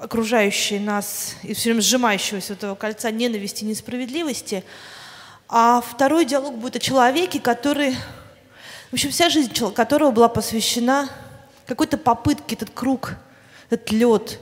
[0.00, 4.64] окружающей нас и все время сжимающегося этого кольца ненависти и несправедливости.
[5.48, 7.94] А второй диалог будет о человеке, который,
[8.90, 11.08] в общем, вся жизнь которого была посвящена
[11.66, 13.14] какой-то попытке этот круг,
[13.68, 14.40] этот лед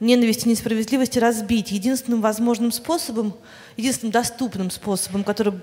[0.00, 3.34] ненависти и несправедливости разбить единственным возможным способом,
[3.76, 5.54] единственным доступным способом, который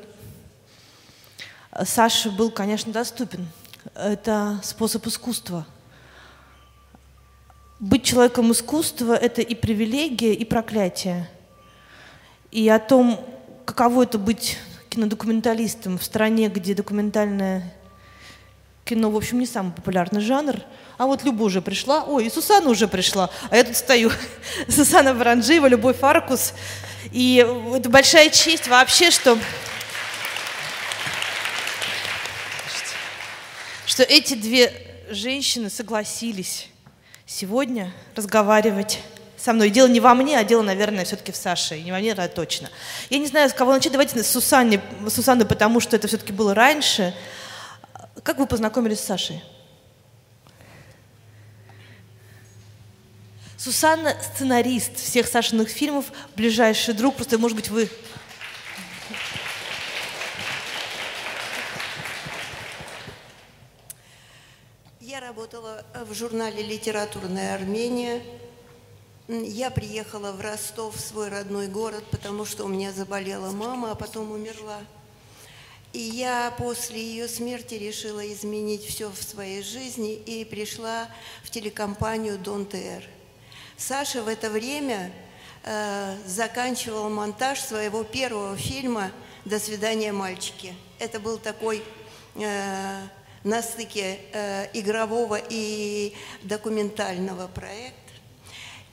[1.84, 3.48] Саше был, конечно, доступен.
[3.94, 5.66] Это способ искусства.
[7.80, 11.30] Быть человеком искусства– это и привилегия, и проклятие.
[12.50, 13.24] И о том,
[13.66, 14.58] каково это быть
[14.90, 17.72] кинодокументалистом в стране, где документальное
[18.84, 20.56] кино, в общем, не самый популярный жанр.
[20.98, 22.04] А вот Люба уже пришла.
[22.06, 23.30] Ой, и Сусана уже пришла.
[23.52, 24.10] А я тут стою.
[24.68, 26.56] Сусана Баранжиева, Любовь Фаркус.
[27.12, 29.38] И это большая честь вообще, что
[33.86, 34.74] что эти две
[35.12, 36.70] женщины согласились
[37.28, 39.00] сегодня разговаривать
[39.36, 39.70] со мной.
[39.70, 41.78] Дело не во мне, а дело, наверное, все-таки в Саше.
[41.78, 42.70] И не во мне, это точно.
[43.10, 43.92] Я не знаю, с кого начать.
[43.92, 47.14] Давайте с Сусанны, Сусанны потому что это все-таки было раньше.
[48.24, 49.44] Как вы познакомились с Сашей?
[53.58, 57.16] Сусанна– сценарист всех Сашиных фильмов, ближайший друг.
[57.16, 57.90] Просто, может быть, вы
[65.20, 68.22] работала э, в журнале «Литературная Армения».
[69.28, 73.96] Я приехала в Ростов, в свой родной город, потому что у меня заболела мама, а
[73.96, 74.80] потом умерла.
[75.94, 81.10] И я после ее смерти решила изменить все в своей жизни и пришла
[81.44, 83.04] в телекомпанию «Дон ТР».
[83.76, 85.12] Саша в это время
[85.64, 89.12] э, заканчивал монтаж своего первого фильма
[89.46, 90.76] «До свидания, мальчики».
[91.00, 91.84] Это был такой
[92.36, 93.02] э,
[93.48, 96.14] на стыке э, игрового и
[96.44, 97.96] документального проекта.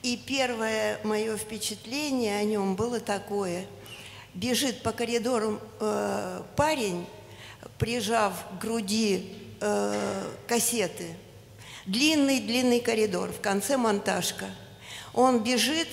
[0.05, 3.67] И первое мое впечатление о нем было такое.
[4.33, 7.05] Бежит по коридору э, парень,
[7.79, 11.17] прижав к груди э, кассеты.
[11.87, 14.47] Длинный-длинный коридор, в конце монтажка.
[15.15, 15.89] Он бежит,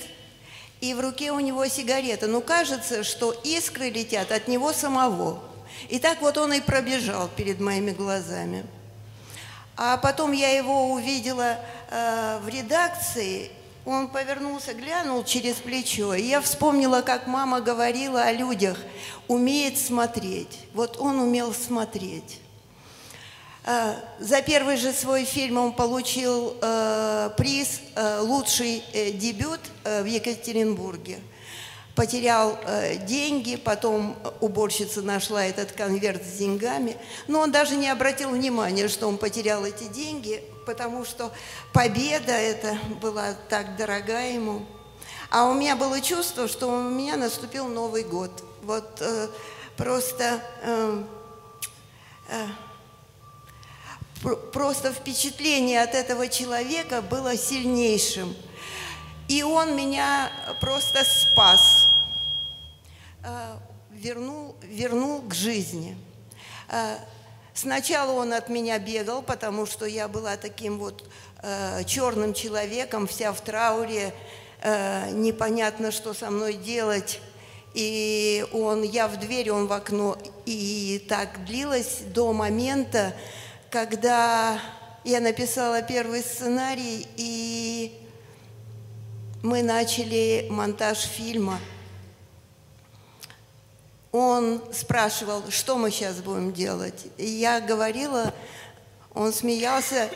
[0.80, 2.28] и в руке у него сигарета.
[2.28, 5.51] Ну, кажется, что искры летят от него самого.
[5.88, 8.64] И так вот он и пробежал перед моими глазами.
[9.76, 11.58] А потом я его увидела
[11.90, 13.50] э, в редакции,
[13.84, 18.78] он повернулся, глянул через плечо, и я вспомнила, как мама говорила о людях,
[19.28, 20.60] умеет смотреть.
[20.74, 22.38] Вот он умел смотреть.
[23.64, 30.02] Э, за первый же свой фильм он получил э, приз э, «Лучший э, дебют» э,
[30.02, 31.18] в Екатеринбурге–
[31.94, 36.96] потерял э, деньги, потом уборщица нашла этот конверт с деньгами,
[37.28, 41.32] но он даже не обратил внимания, что он потерял эти деньги, потому что
[41.72, 44.66] победа эта была так дорога ему.
[45.30, 48.30] А у меня было чувство, что у меня наступил Новый год.
[48.62, 49.28] Вот э,
[49.76, 50.42] просто...
[50.62, 51.02] Э,
[52.28, 52.46] э,
[54.52, 58.34] просто впечатление от этого человека было сильнейшим–
[59.32, 60.30] и он меня
[60.60, 61.81] просто спас, э,
[63.90, 65.96] вернул, вернул к жизни.
[66.68, 66.96] Э,
[67.54, 71.08] сначала он от меня бегал, потому что я была таким вот
[71.42, 74.14] э, черным человеком, вся в трауре,
[75.10, 77.20] непонятно, что со мной делать.
[77.74, 80.16] И он, я в дверь, он в окно.
[80.46, 83.12] И так длилось до момента,
[83.70, 84.60] когда
[85.04, 87.98] я написала первый сценарий, и
[89.42, 91.58] мы начали монтаж фильма.
[94.12, 97.06] Он спрашивал, что мы сейчас будем делать.
[97.16, 98.32] И я говорила,
[99.14, 100.10] он смеялся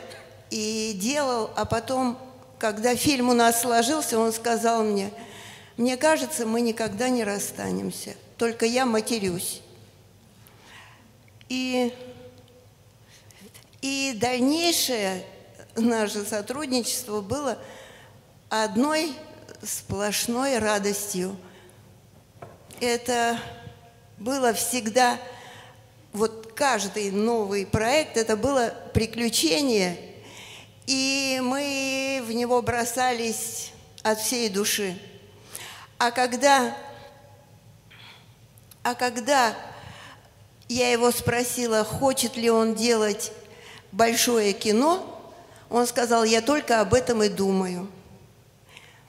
[0.50, 2.18] и делал, а потом,
[2.58, 5.10] когда фильм у нас сложился, он сказал мне,
[5.76, 9.62] мне кажется, мы никогда не расстанемся, только я матерюсь.
[11.48, 11.92] И,
[13.80, 15.24] и дальнейшее
[15.74, 17.58] наше сотрудничество было–
[18.48, 19.12] одной
[19.62, 21.36] сплошной радостью.
[22.80, 23.38] Это
[24.18, 25.18] было всегда,
[26.12, 29.98] вот каждый новый проект, это было приключение,
[30.86, 33.72] и мы в него бросались
[34.02, 34.98] от всей души.
[35.98, 36.76] А когда,
[38.82, 39.54] а когда
[40.68, 43.32] я его спросила, хочет ли он делать
[43.92, 45.12] большое кино,
[45.68, 47.88] он сказал, я только об этом и думаю.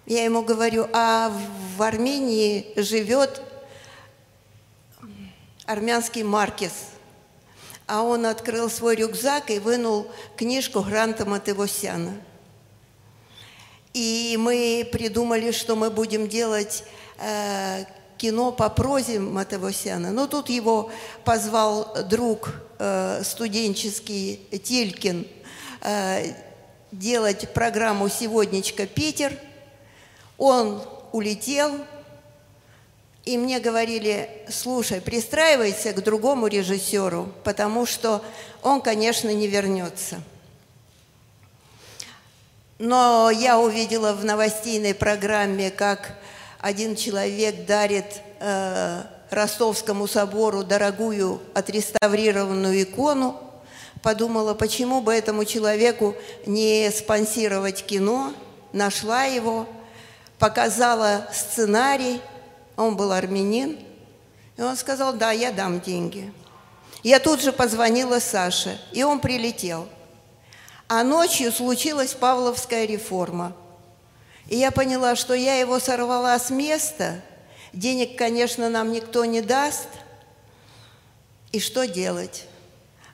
[0.05, 1.31] Я ему говорю, а
[1.75, 3.41] в Армении живет
[5.67, 6.71] армянский маркес.
[7.85, 12.13] А он открыл свой рюкзак и вынул книжку Гранта Матевосяна.
[13.93, 16.83] И мы придумали, что мы будем делать
[17.19, 17.85] э,
[18.17, 20.11] кино по прозе Матавосяна.
[20.11, 20.91] Но тут его
[21.23, 25.27] позвал друг э, студенческий Телькин
[25.81, 26.33] э,
[26.91, 29.37] делать программу «Сегоднячка Питер».
[30.37, 30.81] Он
[31.11, 31.79] улетел,
[33.27, 38.23] и мне говорили, слушай, пристраивайся к другому режиссеру, потому что
[38.63, 40.21] он, конечно, не вернется.
[42.79, 46.13] Но я увидела в новостейной программе, как
[46.59, 48.05] один человек дарит
[48.39, 53.41] э, Ростовскому собору дорогую отреставрированную икону.
[54.01, 56.15] Подумала, почему бы этому человеку
[56.45, 58.33] не спонсировать кино.
[58.71, 59.67] Нашла его,
[60.39, 62.21] показала сценарий–
[62.77, 63.77] он был армянин.
[64.55, 66.31] И он сказал, да, я дам деньги.
[67.03, 69.87] Я тут же позвонила Саше, и он прилетел.
[70.87, 73.55] А ночью случилась Павловская реформа.
[74.47, 77.21] И я поняла, что я его сорвала с места.
[77.73, 79.89] Денег, конечно, нам никто не даст.
[81.51, 82.45] И что делать?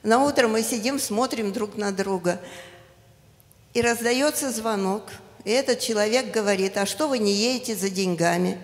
[0.03, 2.39] На утро мы сидим, смотрим друг на друга.
[3.73, 5.03] И раздается звонок.
[5.43, 8.59] И этот человек говорит, а что вы не едете за деньгами?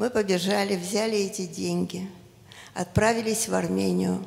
[0.00, 2.10] Мы побежали, взяли эти деньги,
[2.72, 4.24] отправились в Армению.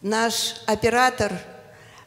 [0.00, 1.38] Наш оператор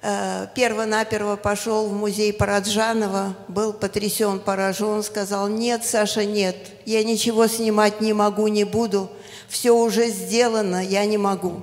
[0.01, 6.57] э, перво-наперво пошел в музей Параджанова, был потрясен, поражен, сказал, нет, Саша, нет,
[6.88, 9.12] я ничего снимать не могу, не буду,
[9.47, 11.62] все уже сделано, я не могу.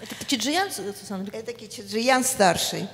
[0.00, 0.70] Это Кичиджиян?
[1.34, 2.88] Это Кичиджиян старший.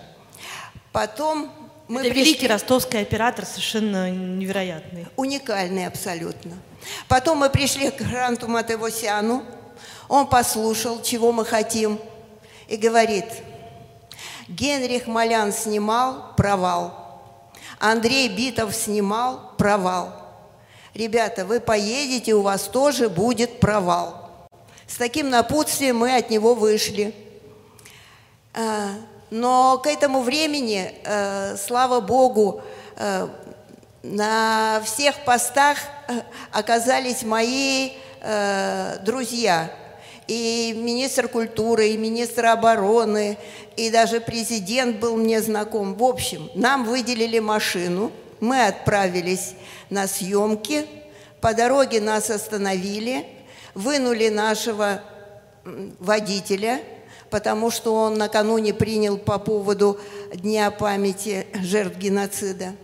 [0.90, 1.62] Потом
[1.93, 2.25] мы Это пришли...
[2.25, 5.06] великий ростовский оператор, совершенно невероятный.
[5.15, 6.56] Уникальный абсолютно.
[7.06, 9.44] Потом мы пришли к Гранту Матевосяну.
[10.09, 12.00] Он послушал, чего мы хотим,
[12.67, 13.27] и говорит,
[14.49, 17.21] Генрих Малян снимал «Провал».
[17.79, 20.15] Андрей Битов снимал «Провал».
[20.94, 24.49] Ребята, вы поедете, у вас тоже будет провал.
[24.87, 27.15] С таким напутствием мы от него вышли.
[29.34, 32.61] Но к этому времени, э, слава Богу,
[32.96, 33.29] э,
[34.02, 36.20] на всех постах э,
[36.52, 37.93] оказались мои
[39.05, 39.69] друзья.
[40.29, 43.37] И министр культуры, и министр обороны,
[43.75, 45.94] и даже президент был мне знаком.
[45.94, 49.55] В общем, нам выделили машину, мы отправились
[49.90, 50.87] на съемки,
[51.40, 53.26] по дороге нас остановили,
[53.75, 55.02] вынули нашего
[55.64, 56.81] водителя–
[57.32, 59.99] потому что он накануне принял по поводу
[60.34, 62.75] Дня памяти жертв геноцида.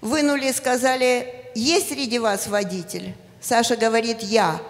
[0.00, 3.14] Вынули, сказали, есть среди вас водитель?
[3.40, 4.60] Саша говорит, я.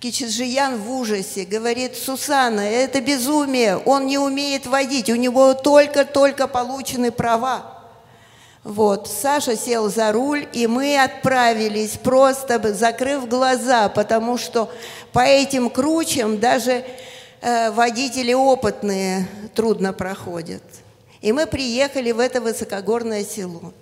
[0.00, 7.12] Кичиджиян в ужасе говорит, Сусана, это безумие, он не умеет водить, у него только-только получены
[7.12, 7.84] права.
[8.64, 14.72] Вот, Саша сел за руль, и мы отправились, просто закрыв глаза, потому что
[15.12, 16.84] по этим кручам даже
[17.42, 20.62] водители опытные трудно проходят.
[21.20, 23.72] И мы приехали в это высокогорное село.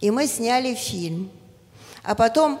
[0.00, 1.30] И мы сняли фильм.
[2.02, 2.60] А потом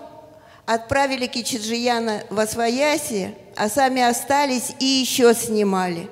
[0.66, 6.08] отправили Кичиджияна в Освояси, а сами остались и еще снимали.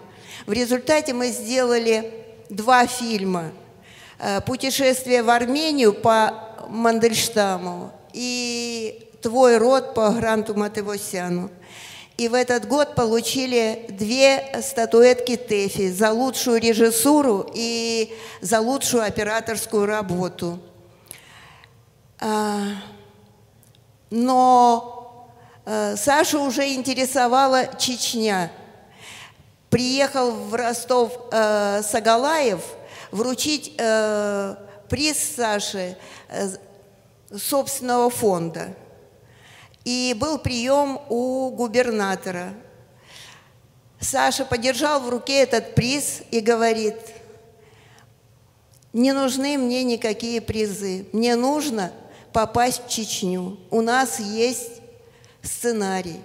[0.46, 2.12] В результате мы сделали
[2.50, 3.52] два фильма.
[4.18, 11.50] Э, «Путешествие в Армению» по Мандельштаму и «Твой род» по Гранту Матевосяну.
[12.16, 19.86] И в этот год получили две статуэтки ТЭФИ за лучшую режиссуру и за лучшую операторскую
[19.86, 20.58] работу.
[22.20, 22.60] А,
[24.10, 25.26] но
[25.64, 28.52] э, Сашу уже интересовала Чечня.
[29.70, 32.60] Приехал в Ростов э, Сагалаев
[33.10, 34.56] вручить э,
[34.88, 35.96] приз Саше
[37.34, 38.74] собственного фонда–
[39.84, 42.54] и был прием у губернатора.
[44.00, 46.96] Саша подержал в руке этот приз и говорит,
[48.92, 51.92] не нужны мне никакие призы, мне нужно
[52.32, 53.58] попасть в Чечню.
[53.70, 54.82] У нас есть
[55.42, 56.20] сценарий.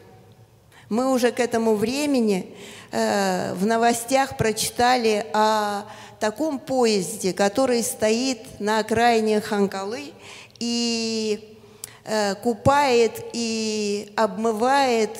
[0.89, 2.55] Мы уже к этому времени
[2.91, 5.83] э, в новостях прочитали о
[6.19, 10.13] таком поезде, который стоит на окраине Ханкалы,
[10.59, 11.56] и
[12.41, 15.11] купает и обмывает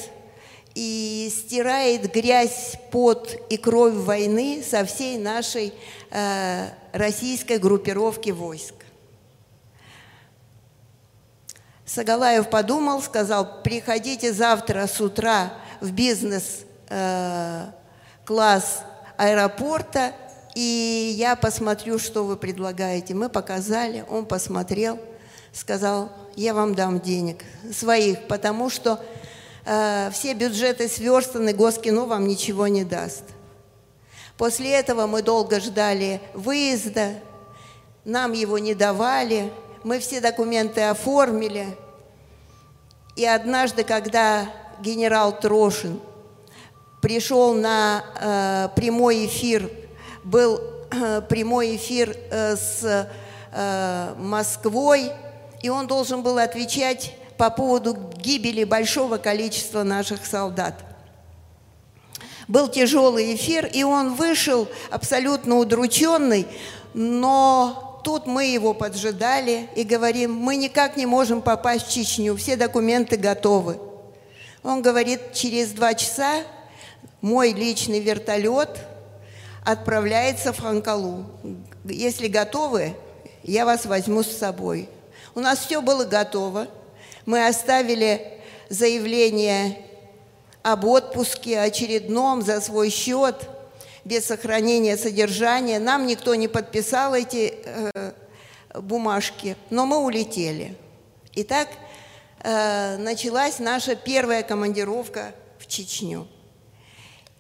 [0.78, 5.74] и стирает грязь, пот и кровь войны со всей нашей
[6.12, 8.76] э, российской группировки войск.
[11.84, 17.72] Сагалаев подумал, сказал, приходите завтра с утра в бизнес-класс э,
[19.18, 20.12] аэропорта,
[20.54, 23.16] и я посмотрю, что вы предлагаете.
[23.16, 25.00] Мы показали, он посмотрел,
[25.58, 29.04] сказал, я вам дам денег своих, потому что
[29.66, 33.24] э, все бюджеты сверстаны, Госкино вам ничего не даст.
[34.38, 37.16] После этого мы долго ждали выезда,
[38.06, 39.52] нам его не давали,
[39.84, 41.76] мы все документы оформили.
[43.16, 44.48] И однажды, когда
[44.80, 46.00] генерал Трошин
[47.02, 49.72] пришел на э, прямой эфир,
[50.24, 50.62] был
[50.92, 53.10] э, прямой эфир э, с
[53.52, 55.12] э, Москвой,
[55.62, 60.84] и он должен был отвечать по поводу гибели большого количества наших солдат.
[62.48, 66.48] Был тяжелый эфир, и он вышел абсолютно удрученный,
[66.94, 72.56] но тут мы его поджидали и говорим, мы никак не можем попасть в Чечню, все
[72.56, 73.80] документы готовы.
[74.64, 76.44] Он говорит, через два часа
[77.22, 78.80] мой личный вертолет
[79.66, 81.26] отправляется в Ханкалу.
[81.84, 82.96] Если готовы,
[83.44, 84.90] я вас возьму с собой.
[85.38, 86.68] У нас все было готово.
[87.28, 88.40] Мы оставили
[88.70, 89.86] заявление
[90.64, 93.48] об отпуске очередном за свой счет,
[94.04, 95.78] без сохранения содержания.
[95.78, 98.14] Нам никто не подписал эти э,
[98.74, 100.76] бумажки, но мы улетели.
[101.36, 101.68] Итак,
[102.42, 106.28] э, началась наша первая командировка в Чечню.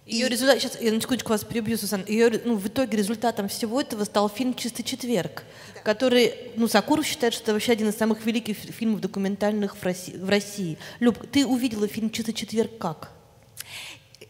[0.08, 2.06] Ее результат, сейчас я на секундочку вас перебью, Сусан.
[2.08, 5.44] Ее, ну, в итоге результатом всего этого стал фильм «Чистый четверг»,
[5.76, 5.82] да.
[5.82, 10.16] который, ну, Сакуров считает, что это вообще один из самых великих фильмов документальных в России.
[10.16, 10.78] В России.
[11.02, 13.12] Люб, ты увидела фильм «Чистый четверг» как?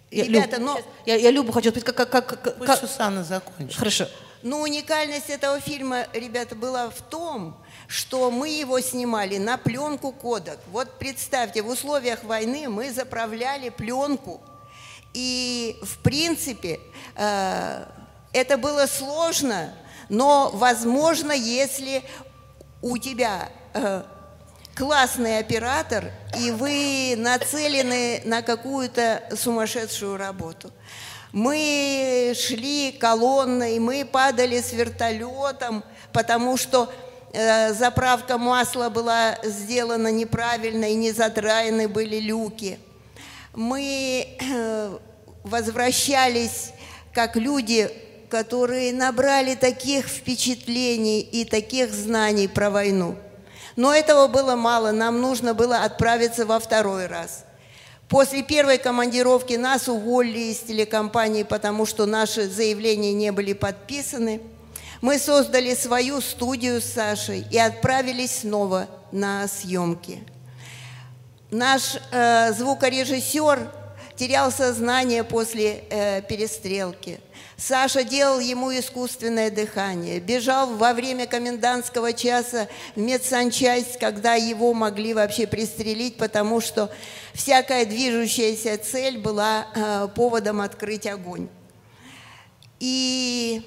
[0.09, 0.81] Ребята, Люб, но...
[1.05, 2.09] Я, я Любу хочу спросить, как...
[2.09, 2.79] как, как, Пусть как...
[2.79, 3.77] Сусанна закончит.
[3.77, 4.07] Хорошо.
[4.41, 7.55] Но уникальность этого фильма, ребята, была в том,
[7.87, 10.57] что мы его снимали на пленку кодек.
[10.71, 14.41] Вот представьте, в условиях войны мы заправляли пленку–
[15.19, 16.79] и, в принципе,
[17.15, 17.85] э,
[18.33, 19.73] это было сложно,
[20.09, 22.03] но, возможно, если
[22.83, 24.03] у тебя э,
[24.75, 30.71] классный оператор, и вы нацелены на какую-то сумасшедшую работу.
[31.31, 35.83] Мы шли колонной, мы падали с вертолетом,
[36.13, 36.93] потому что
[37.33, 42.77] э, заправка масла была сделана неправильно и не задраены были люки.
[43.55, 44.37] Мы
[45.47, 46.71] возвращались
[47.13, 47.91] как люди,
[48.29, 53.15] которые набрали таких впечатлений и таких знаний про войну.
[53.75, 57.45] Но этого было мало, нам нужно было отправиться во второй раз.
[58.09, 64.41] После первой командировки нас уволили из телекомпании, потому что наши заявления не были подписаны.
[65.01, 70.23] Мы создали свою студию с Сашей и отправились снова на съемки.
[71.51, 73.71] Наш э, звукорежиссер
[74.17, 77.19] терял сознание после э, перестрелки.
[77.55, 85.13] Саша делал ему искусственное дыхание, бежал во время комендантского часа в медсанчасть, когда его могли
[85.13, 86.91] вообще пристрелить, потому что
[87.33, 91.47] всякая движущаяся цель была э, поводом открыть огонь.
[92.79, 93.63] И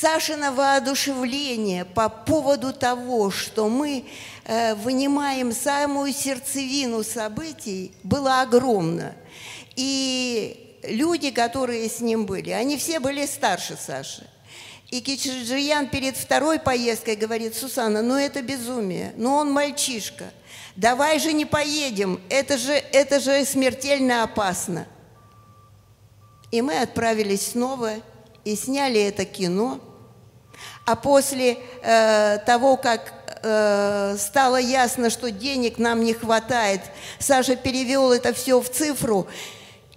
[0.00, 4.04] Сашина воодушевление по поводу того, что мы
[4.44, 9.16] э, вынимаем самую сердцевину событий, было огромно.
[9.74, 14.24] И люди, которые с ним были, они все были старше Саши.
[14.88, 20.26] И Кичиджиян перед второй поездкой говорит, Сусана, ну это безумие, ну он мальчишка,
[20.76, 24.86] давай же не поедем, это же, это же смертельно опасно.
[26.52, 27.94] И мы отправились снова
[28.44, 29.80] и сняли это кино–
[30.88, 36.80] а после э, того, как э, стало ясно, что денег нам не хватает,
[37.18, 39.26] Саша перевел это все в цифру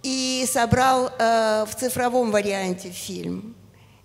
[0.04, 3.56] и собрал э, в цифровом варианте фильм.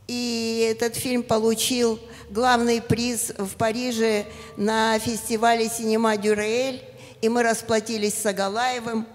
[0.07, 1.99] И этот фильм получил
[2.31, 4.27] главный приз в Париже
[4.57, 6.85] на фестивале «Синема Дюрель»,
[7.21, 9.09] и мы расплатились с Агалаевым.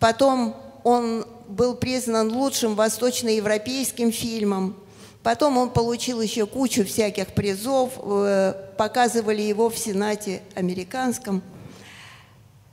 [0.00, 4.81] Потом он был признан лучшим восточноевропейским фильмом.
[5.22, 11.42] Потом он получил еще кучу всяких призов, э, показывали его в Сенате американском.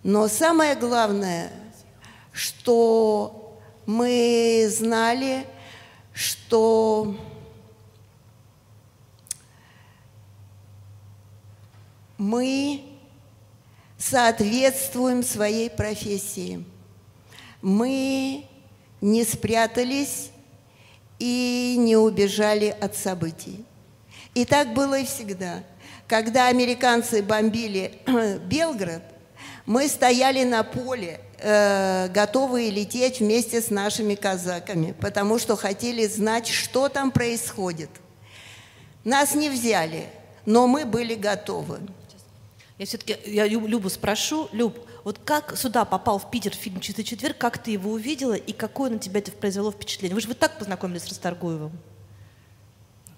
[0.02, 1.52] Но самое главное,
[2.32, 5.46] что мы знали,
[6.14, 7.16] что
[12.18, 12.84] мы
[13.98, 16.66] соответствуем своей профессии.
[17.62, 18.46] Мы
[19.02, 20.32] не спрятались
[21.20, 23.66] и не убежали от событий.
[24.34, 25.64] И так было и всегда.
[26.08, 28.00] Когда американцы бомбили
[28.46, 29.04] Белград,
[29.66, 36.48] мы стояли на поле э, готовые лететь вместе с нашими казаками, потому что хотели знать,
[36.48, 37.90] что там происходит.
[39.04, 40.08] Нас не взяли,
[40.46, 41.80] но мы были готовы.
[42.80, 47.38] Я все-таки я Любу спрошу, Люб, вот как сюда попал в Питер фильм «Чистый четверг»,
[47.38, 50.16] как ты его увидела и какое на тебя это произвело впечатление?
[50.16, 51.72] Вы же вы так познакомились с Расторгуевым?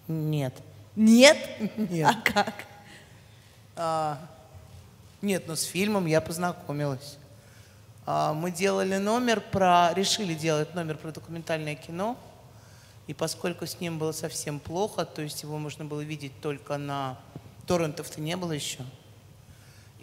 [0.08, 0.54] Нет.
[0.96, 1.38] Нет?
[1.78, 2.08] Нет.
[2.10, 2.54] А как?
[3.76, 4.20] А,
[5.22, 7.18] нет, но с фильмом я познакомилась.
[8.06, 12.18] А, мы делали номер про, решили делать номер про документальное кино,
[13.08, 17.18] и поскольку с ним было совсем плохо, то есть его можно было видеть только на
[17.68, 18.80] торрентов-то не было еще,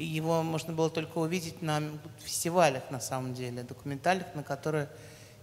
[0.05, 1.83] его можно было только увидеть на
[2.19, 4.89] фестивалях, на самом деле, документальных, на которые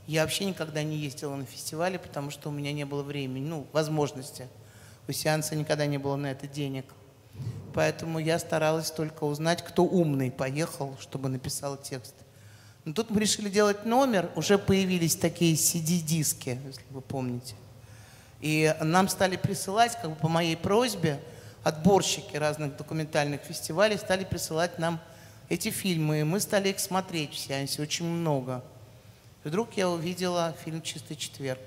[0.07, 3.67] я вообще никогда не ездила на фестивале, потому что у меня не было времени, ну,
[3.73, 4.47] возможности.
[5.07, 6.85] У сеанса никогда не было на это денег.
[7.73, 12.15] Поэтому я старалась только узнать, кто умный поехал, чтобы написал текст.
[12.85, 17.55] Но тут мы решили делать номер, уже появились такие CD-диски, если вы помните.
[18.41, 21.19] И нам стали присылать, как бы по моей просьбе,
[21.65, 24.99] отборщики разных документальных фестивалей стали присылать нам
[25.49, 26.19] эти фильмы.
[26.19, 28.63] И мы стали их смотреть в сеансе, очень много.
[29.43, 31.59] И вдруг я увидела фильм «Чистый четверг».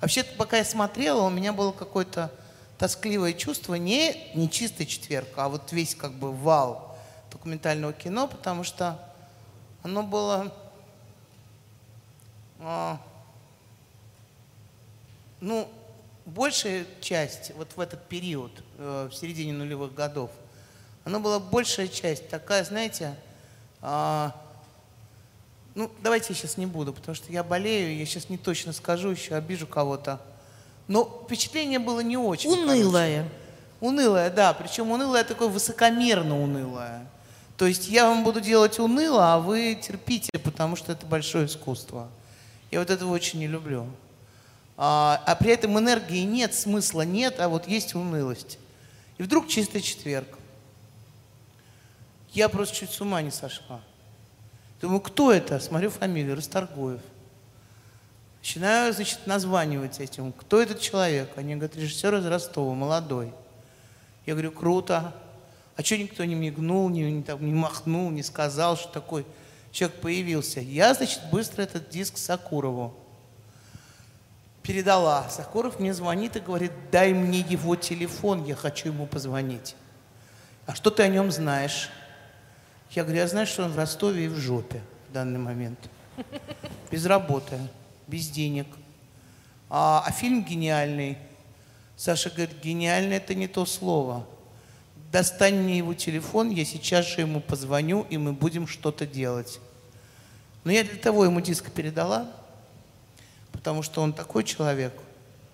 [0.00, 2.32] Вообще-то, пока я смотрела, у меня было какое-то
[2.78, 6.96] тоскливое чувство, не, не «Чистый четверг», а вот весь как бы вал
[7.32, 8.96] документального кино, потому что
[9.82, 10.54] оно было...
[12.60, 13.00] А,
[15.40, 15.68] ну,
[16.26, 20.30] большая часть, вот в этот период, э, в середине нулевых годов,
[21.04, 23.14] она была большая часть такая, знаете,
[23.82, 24.30] э,
[25.74, 29.10] ну, давайте я сейчас не буду, потому что я болею, я сейчас не точно скажу,
[29.10, 30.20] еще обижу кого-то.
[30.88, 32.50] Но впечатление было не очень.
[32.50, 32.74] Унылое.
[32.76, 33.28] Хорошее.
[33.80, 34.52] Унылое, да.
[34.52, 37.06] Причем унылое такое высокомерно унылое.
[37.56, 42.08] То есть я вам буду делать уныло, а вы терпите, потому что это большое искусство.
[42.70, 43.86] Я вот этого очень не люблю
[44.82, 48.58] а, а при этом энергии нет, смысла нет, а вот есть унылость.
[49.18, 50.38] И вдруг чистый четверг.
[52.32, 53.82] Я просто чуть с ума не сошла.
[54.80, 55.60] Думаю, кто это?
[55.60, 57.02] Смотрю фамилию, Расторгуев.
[58.38, 60.32] Начинаю, значит, названивать этим.
[60.32, 61.28] Кто этот человек?
[61.36, 63.34] Они говорят, режиссер из Ростова, молодой.
[64.24, 65.12] Я говорю, круто.
[65.76, 69.26] А что никто не мигнул, не, не, там, не махнул, не сказал, что такой
[69.72, 70.60] человек появился?
[70.60, 72.96] Я, значит, быстро этот диск Сакурову
[74.62, 75.28] передала.
[75.30, 79.74] Сокуров мне звонит и говорит, дай мне его телефон, я хочу ему позвонить.
[80.66, 81.90] А что ты о нем знаешь?
[82.90, 85.78] Я говорю, я знаю, что он в Ростове и в жопе в данный момент.
[86.90, 87.58] Без работы,
[88.06, 88.66] без денег.
[89.68, 91.16] А, а фильм гениальный.
[91.96, 94.26] Саша говорит, гениальный это не то слово.
[95.12, 99.60] Достань мне его телефон, я сейчас же ему позвоню, и мы будем что-то делать.
[100.64, 102.30] Но я для того ему диск передала,
[103.60, 104.94] потому что он такой человек,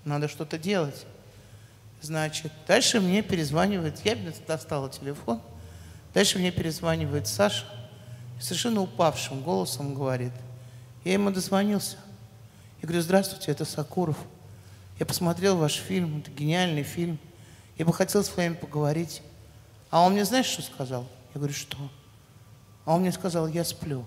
[0.04, 1.06] надо что-то делать.
[2.00, 4.16] Значит, дальше мне перезванивает, я
[4.46, 5.42] достала телефон,
[6.14, 7.64] дальше мне перезванивает Саша,
[8.38, 10.30] совершенно упавшим голосом говорит,
[11.02, 11.96] я ему дозвонился.
[12.80, 14.18] Я говорю, здравствуйте, это Сакуров.
[15.00, 17.18] Я посмотрел ваш фильм, это гениальный фильм.
[17.76, 19.20] Я бы хотел с вами поговорить.
[19.90, 21.08] А он мне, знаешь, что сказал?
[21.34, 21.76] Я говорю, что?
[22.84, 24.04] А он мне сказал, я сплю.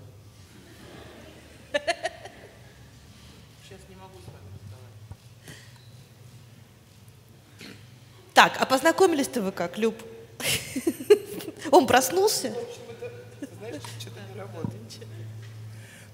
[8.40, 10.02] Так, а познакомились-то вы как, Люб?
[11.72, 12.54] Он проснулся?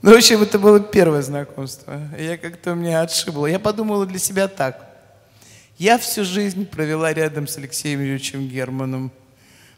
[0.01, 2.01] Ну, в общем, это было первое знакомство.
[2.17, 3.45] Я как-то меня отшибло.
[3.45, 4.89] Я подумала для себя так.
[5.77, 9.11] Я всю жизнь провела рядом с Алексеем Юрьевичем Германом.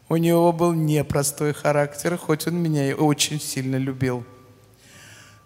[0.08, 4.24] У него был непростой характер, хоть он меня и очень сильно любил.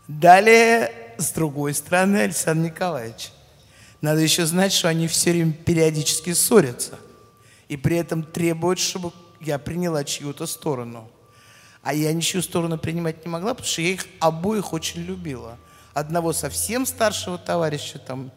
[0.06, 3.32] Далее, с другой стороны, Александр Николаевич–
[4.02, 6.98] надо еще знать, что они все время периодически ссорятся.
[7.68, 11.10] И при этом требуют, чтобы я приняла чью-то сторону.
[11.82, 15.56] А я ничью сторону принимать не могла, потому что я их обоих очень любила.
[15.94, 18.32] Одного совсем старшего товарища, там,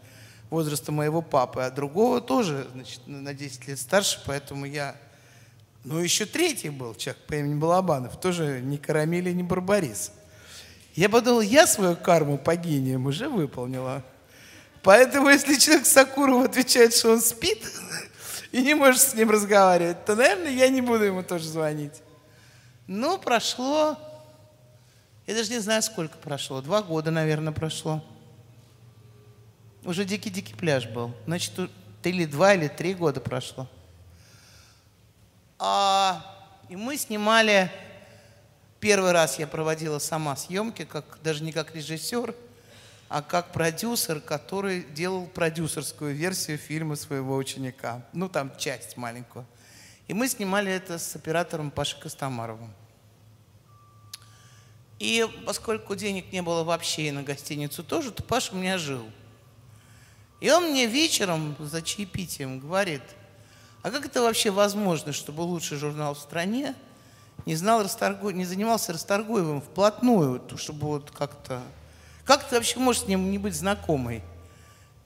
[0.49, 4.95] возраста моего папы, а другого тоже, значит, на 10 лет старше, поэтому я...
[5.84, 10.12] Ну, еще третий был человек по имени Балабанов, тоже не Карамель не Барбарис.
[10.95, 14.04] Я подумала, я свою карму по гениям уже выполнила.
[14.86, 17.58] Поэтому, если человек Сакуров отвечает, что он спит
[18.52, 22.04] и не может с ним разговаривать, то, наверное, я не буду ему тоже звонить.
[22.86, 23.98] Ну, прошло,
[25.26, 28.06] я даже не знаю, сколько прошло, два года, наверное, прошло.
[29.84, 31.15] Уже дикий-дикий пляж был.
[31.26, 31.54] Значит,
[32.04, 33.67] или два, или три года прошло.
[35.58, 36.21] А,
[36.69, 37.71] и мы снимали
[38.80, 42.36] первый раз я проводила сама съемки, как, даже не как режиссер,
[43.08, 48.06] а как продюсер, который делал продюсерскую версию фильма своего ученика.
[48.13, 49.46] Ну, там часть маленькую.
[50.08, 52.74] И мы снимали это с оператором Пашей Костомаровым.
[55.00, 59.06] И поскольку денег не было вообще и на гостиницу тоже, то Паша у меня жил.
[60.39, 63.04] И он мне вечером за чаепитием говорит,
[63.82, 66.76] а как это вообще возможно, чтобы лучший журнал в стране
[67.46, 71.62] не знал не занимался Расторгуевым вплотную, чтобы вот как-то...
[72.26, 74.24] Как ты вообще можешь с ним не быть знакомой?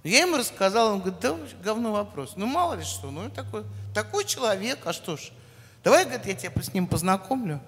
[0.04, 2.34] Я ему рассказал, он говорит, да говно вопрос.
[2.38, 5.32] Ну, мало ли что, ну, такой, такой человек, а что ж.
[5.84, 7.60] Давай, говорит, я тебя с ним познакомлю.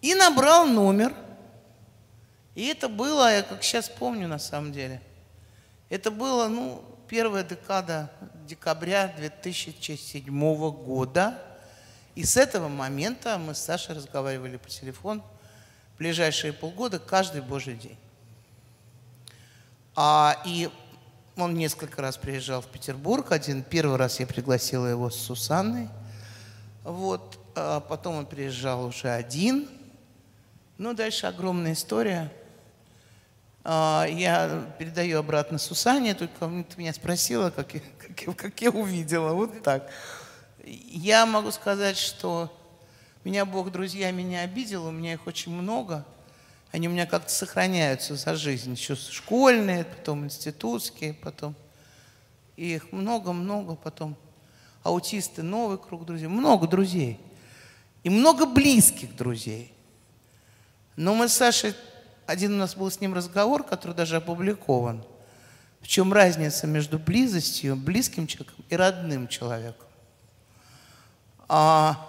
[0.00, 1.12] И набрал номер.
[2.54, 5.00] И это было, я как сейчас помню на самом деле,
[5.90, 8.10] это было, ну, первая декада
[8.46, 11.40] декабря 2007 года.
[12.14, 15.24] И с этого момента мы с Сашей разговаривали по телефону
[15.98, 17.98] ближайшие полгода каждый божий день.
[20.00, 20.70] А, и
[21.36, 23.32] он несколько раз приезжал в Петербург.
[23.32, 25.88] Один, первый раз я пригласила его с Сусанной.
[26.84, 29.68] Вот, а потом он приезжал уже один.
[30.78, 32.32] Ну, дальше огромная история.
[33.64, 38.70] А, я передаю обратно Сусане, только ты меня спросила, как я, как, я, как я
[38.70, 39.90] увидела, вот так.
[40.64, 42.56] Я могу сказать, что
[43.24, 46.06] меня Бог друзьями не обидел, у меня их очень много.
[46.70, 48.72] Они у меня как-то сохраняются за жизнь.
[48.72, 51.54] Еще школьные, потом институтские, потом.
[52.56, 54.16] И их много-много потом.
[54.82, 56.28] Аутисты, новый круг друзей.
[56.28, 57.18] Много друзей.
[58.02, 59.72] И много близких друзей.
[60.96, 61.74] Но мы с Сашей,
[62.26, 65.02] один у нас был с ним разговор, который даже опубликован.
[65.80, 69.86] В чем разница между близостью, близким человеком и родным человеком?
[71.48, 72.07] А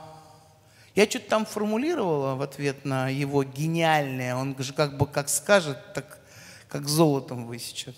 [0.96, 5.78] я что-то там формулировала в ответ на его гениальное, он же как бы как скажет,
[5.94, 6.20] так
[6.68, 7.96] как золотом высечет.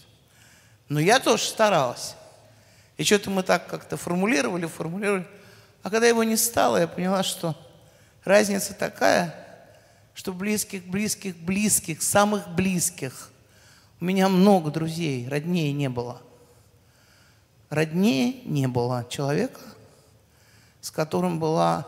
[0.89, 2.15] Но я тоже старалась.
[2.97, 5.27] И что-то мы так как-то формулировали, формулировали.
[5.83, 7.55] А когда его не стало, я поняла, что
[8.23, 9.35] разница такая,
[10.13, 13.31] что близких, близких, близких, самых близких.
[13.99, 16.21] У меня много друзей, роднее не было.
[17.69, 19.61] Роднее не было человека,
[20.81, 21.87] с которым была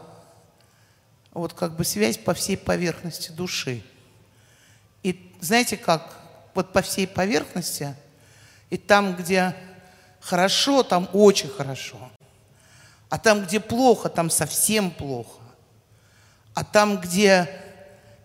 [1.33, 3.83] вот как бы связь по всей поверхности души.
[5.01, 6.19] И знаете как?
[6.53, 7.95] Вот по всей поверхности,
[8.69, 9.55] и там, где
[10.19, 11.97] хорошо, там очень хорошо.
[13.09, 15.41] А там, где плохо, там совсем плохо.
[16.53, 17.49] А там, где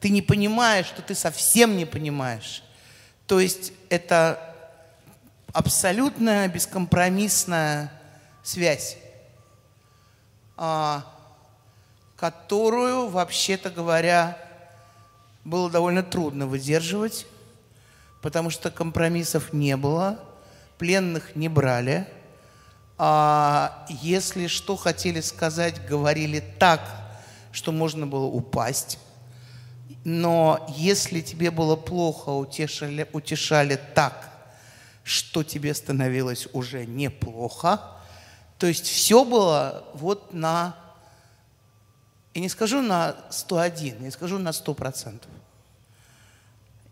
[0.01, 2.63] ты не понимаешь, что ты совсем не понимаешь.
[3.27, 4.55] То есть это
[5.53, 7.93] абсолютная бескомпромиссная
[8.43, 8.97] связь,
[10.57, 11.05] а,
[12.19, 14.37] которую, вообще-то говоря,
[15.45, 17.27] было довольно трудно выдерживать,
[18.21, 20.19] потому что компромиссов не было,
[20.79, 22.09] пленных не брали.
[22.99, 26.81] А если что хотели сказать, говорили так,
[27.53, 28.99] что можно было упасть.
[30.03, 34.29] Но если тебе было плохо, утешали, утешали так,
[35.05, 37.81] что тебе становилось уже неплохо,
[38.59, 40.75] то есть все было вот на,
[42.35, 45.23] я не скажу на 101, я скажу на 100%.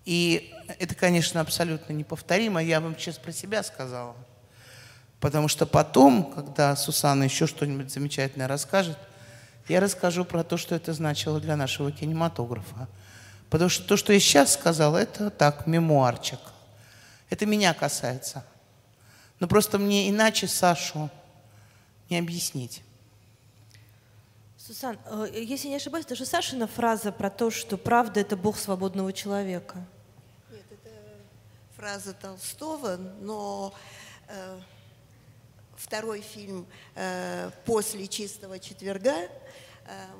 [0.04, 4.14] И это, конечно, абсолютно неповторимо, я вам сейчас про себя сказала.
[5.20, 8.98] Потому что потом, когда Сусанна еще что-нибудь замечательное расскажет,
[9.68, 12.88] я расскажу про то, что это значило для нашего кинематографа.
[13.50, 16.38] Потому что то, что я сейчас сказал, это так, мемуарчик.
[17.30, 18.44] Это меня касается.
[19.40, 21.10] Но просто мне иначе Сашу
[22.08, 22.82] не объяснить.
[24.66, 28.58] Сусан, э, если не ошибаюсь, это же Сашина фраза про то, что правда– это Бог
[28.58, 29.86] свободного человека.
[30.50, 30.90] Нет, это
[31.76, 33.72] фраза Толстого, но
[34.28, 34.58] э,
[35.76, 39.28] второй фильм э, «После чистого четверга» э,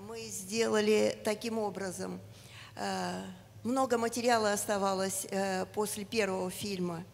[0.08, 2.20] мы сделали таким образом–
[2.76, 3.22] Э,
[3.62, 7.04] много материала оставалось э, после первого фильма,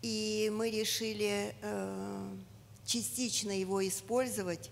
[0.00, 2.36] и мы решили э,
[2.86, 4.70] частично его использовать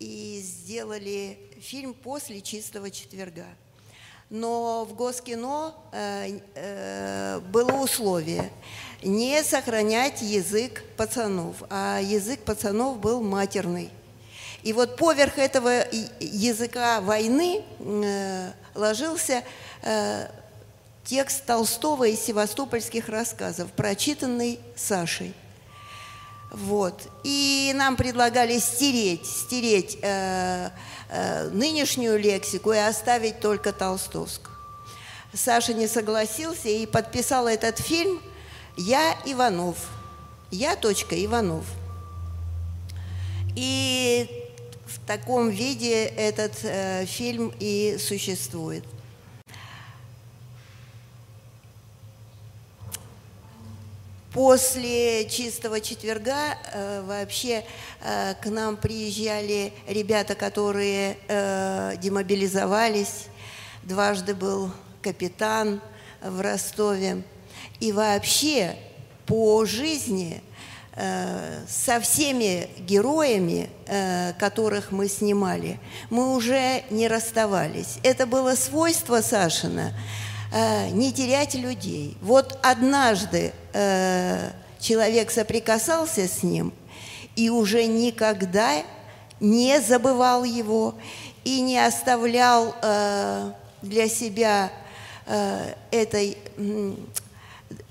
[0.00, 3.46] и сделали фильм после «Чистого четверга».
[4.28, 5.74] Но в Госкино
[7.52, 8.50] было условие
[9.02, 13.90] не сохранять язык пацанов, а язык пацанов был матерный.
[14.62, 15.84] И вот поверх этого
[16.20, 19.42] языка войны э, ложился
[19.82, 20.28] э,
[21.04, 25.32] текст Толстого из севастопольских рассказов, прочитанный Сашей.
[26.50, 27.08] Вот.
[27.22, 30.70] И нам предлагали стереть, стереть э,
[31.08, 34.56] э, нынешнюю лексику и оставить только толстовскую.
[35.32, 38.20] Саша не согласился и подписал этот фильм
[38.76, 39.76] «Я Иванов».
[40.50, 40.74] «Я.
[40.74, 41.64] Иванов».
[43.54, 44.28] И
[44.86, 48.84] в таком виде этот э, фильм и существует.
[54.32, 57.64] После чистого четверга э, вообще
[58.00, 63.26] э, к нам приезжали ребята, которые э, демобилизовались.
[63.82, 64.70] Дважды был
[65.02, 65.80] капитан
[66.22, 67.22] в Ростове.
[67.80, 68.76] И вообще
[69.26, 70.40] по жизни
[70.94, 77.98] э, со всеми героями, э, которых мы снимали, мы уже не расставались.
[78.04, 79.92] Это было свойство Сашина–
[80.52, 82.16] Э, не терять людей.
[82.20, 86.72] Вот однажды э, человек соприкасался с ним
[87.36, 88.82] и уже никогда
[89.40, 90.94] не забывал его
[91.44, 93.52] и не оставлял э,
[93.82, 94.70] для себя
[95.90, 96.36] этой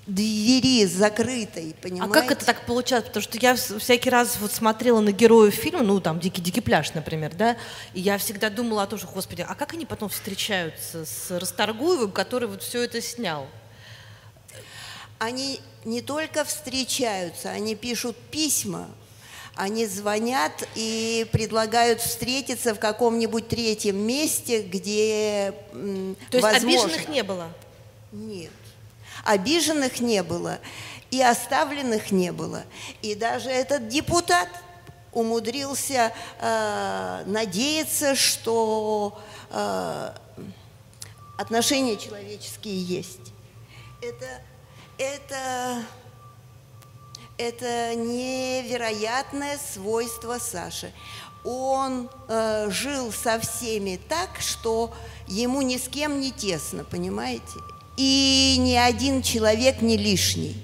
[0.10, 2.20] двери закрытой, понимаете?
[2.20, 3.06] А как это так получалось?
[3.06, 7.34] Потому что я всякий раз вот смотрела на героев фильма, ну, там, «Дикий-дикий пляж», например,
[7.36, 7.56] да,
[7.94, 12.12] и я всегда думала о том, что, господи, а как они потом встречаются с Расторгуевым,
[12.12, 13.48] который вот все это снял?
[15.20, 18.90] Они не только встречаются, они пишут письма,
[19.56, 26.86] они звонят и предлагают встретиться в каком-нибудь третьем месте, где То есть возможно...
[26.86, 27.50] обиженных не было?
[28.14, 28.52] Нет.
[29.26, 30.60] Обиженных не было,
[31.12, 32.64] и оставленных не было.
[33.02, 34.48] И даже этот депутат
[35.12, 40.12] умудрился э, надеяться, что э,
[41.38, 43.34] отношения человеческие есть.
[44.02, 44.42] Это,
[45.00, 45.82] это,
[47.40, 50.94] это невероятное свойство Саши.
[51.44, 54.94] Он э, жил со всеми так, что
[55.28, 57.58] ему ни с кем не тесно, понимаете?
[58.00, 60.56] и ни один человек не лишний.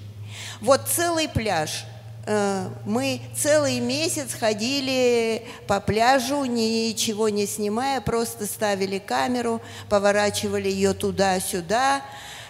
[0.61, 1.83] Вот целый пляж.
[2.25, 10.93] Э, мы целый месяц ходили по пляжу, ничего не снимая, просто ставили камеру, поворачивали ее
[10.93, 12.03] туда-сюда,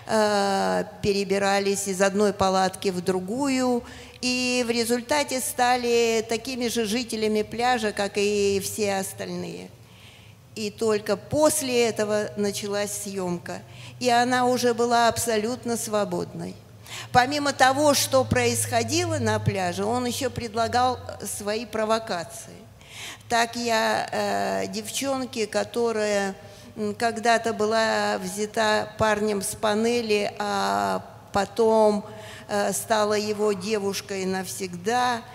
[0.06, 3.84] перебирались из одной палатки в другую,
[4.22, 9.70] и в результате стали такими же жителями пляжа, как и все остальные.
[10.56, 13.62] И только после этого началась съемка–
[14.00, 16.56] и она уже была абсолютно свободной.
[17.12, 22.54] Помимо того, что происходило на пляже, он еще предлагал свои провокации.
[23.28, 26.36] Так я э, девчонке, которая
[26.98, 32.06] когда-то была взята парнем с панели, а потом
[32.48, 35.22] э, стала его девушкой навсегда–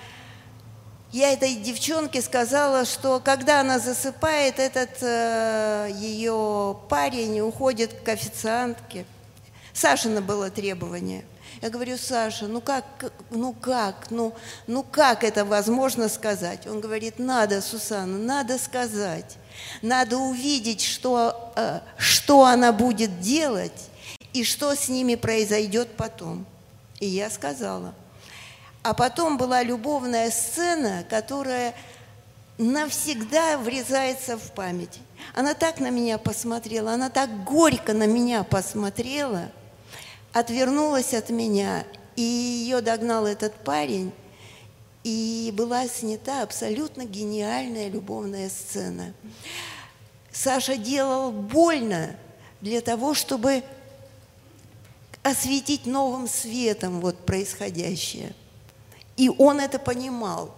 [1.12, 9.04] я этой девчонке сказала, что когда она засыпает, этот э, ее парень уходит к официантке.
[9.72, 11.24] Сашина было требование.
[11.62, 12.84] Я говорю, Саша, ну как,
[13.30, 14.32] ну как, ну,
[14.68, 16.68] ну как это возможно сказать?
[16.68, 19.36] Он говорит, надо, Сусанна, надо сказать.
[19.82, 23.90] Надо увидеть, что, э, что она будет делать
[24.32, 26.46] и что с ними произойдет потом.
[27.00, 27.94] И я сказала–
[28.82, 31.74] а потом была любовная сцена, которая
[32.56, 35.00] навсегда врезается в память.
[35.34, 39.50] Она так на меня посмотрела, она так горько на меня посмотрела,
[40.32, 41.84] отвернулась от меня,
[42.16, 44.12] и ее догнал этот парень,
[45.02, 49.14] и была снята абсолютно гениальная любовная сцена.
[50.30, 52.16] Саша делал больно
[52.60, 53.62] для того, чтобы
[55.22, 58.34] осветить новым светом вот происходящее.
[59.16, 60.54] И он это понимал.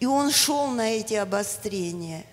[0.00, 2.24] И он шел на эти обострения.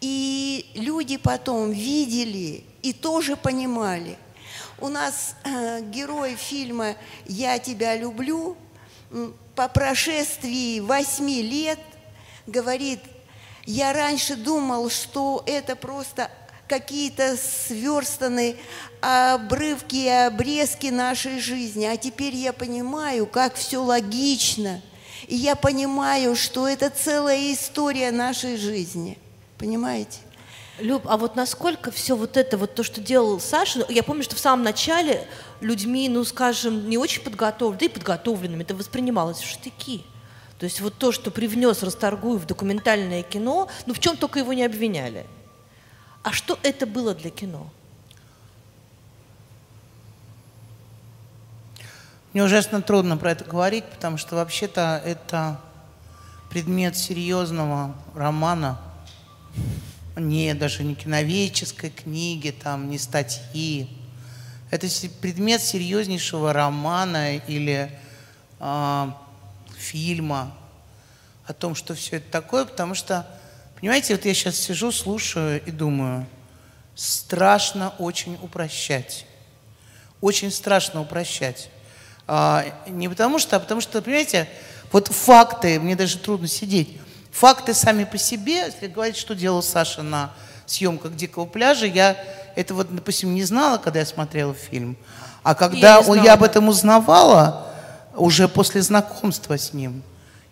[0.00, 4.18] И люди потом видели и тоже понимали.
[4.78, 8.56] У нас э, герой фильма «Я тебя люблю»
[9.54, 11.78] по прошествии восьми лет
[12.46, 13.00] говорит,
[13.66, 16.30] я раньше думал, что это просто
[16.68, 18.56] какие-то сверстанные
[19.00, 21.84] обрывки и обрезки нашей жизни.
[21.84, 24.82] А теперь я понимаю, как все логично.
[25.26, 29.18] И я понимаю, что это целая история нашей жизни.
[29.58, 30.18] Понимаете?
[30.78, 34.34] Люб, а вот насколько все вот это, вот то, что делал Саша, я помню, что
[34.34, 35.26] в самом начале
[35.64, 40.04] людьми, ну, скажем, не очень подготовленными, да и подготовленными, это воспринималось в штыки.
[40.58, 44.52] То есть вот то, что привнес Расторгуев в документальное кино, ну, в чем только его
[44.52, 45.26] не обвиняли.
[46.22, 47.70] А что это было для кино?
[52.32, 55.60] Мне ужасно трудно про это говорить, потому что вообще-то это
[56.50, 58.80] предмет серьезного романа,
[60.16, 63.88] не даже не киноведческой книги, там, не статьи.
[64.70, 64.86] Это
[65.20, 67.90] предмет серьезнейшего романа или
[68.60, 69.10] э,
[69.76, 70.52] фильма
[71.46, 73.26] о том, что все это такое, потому что,
[73.78, 76.26] понимаете, вот я сейчас сижу, слушаю и думаю,
[76.94, 79.26] страшно очень упрощать.
[80.20, 81.68] Очень страшно упрощать.
[82.26, 84.48] А, не потому что, а потому что, понимаете,
[84.90, 86.98] вот факты, мне даже трудно сидеть.
[87.30, 90.32] Факты сами по себе, если говорить, что делал Саша на
[90.66, 92.16] съемках «Дикого пляжа», я
[92.56, 94.96] этого, допустим, не знала, когда я смотрела фильм.
[95.42, 97.66] А когда я, я об этом узнавала,
[98.16, 100.02] уже после знакомства с ним,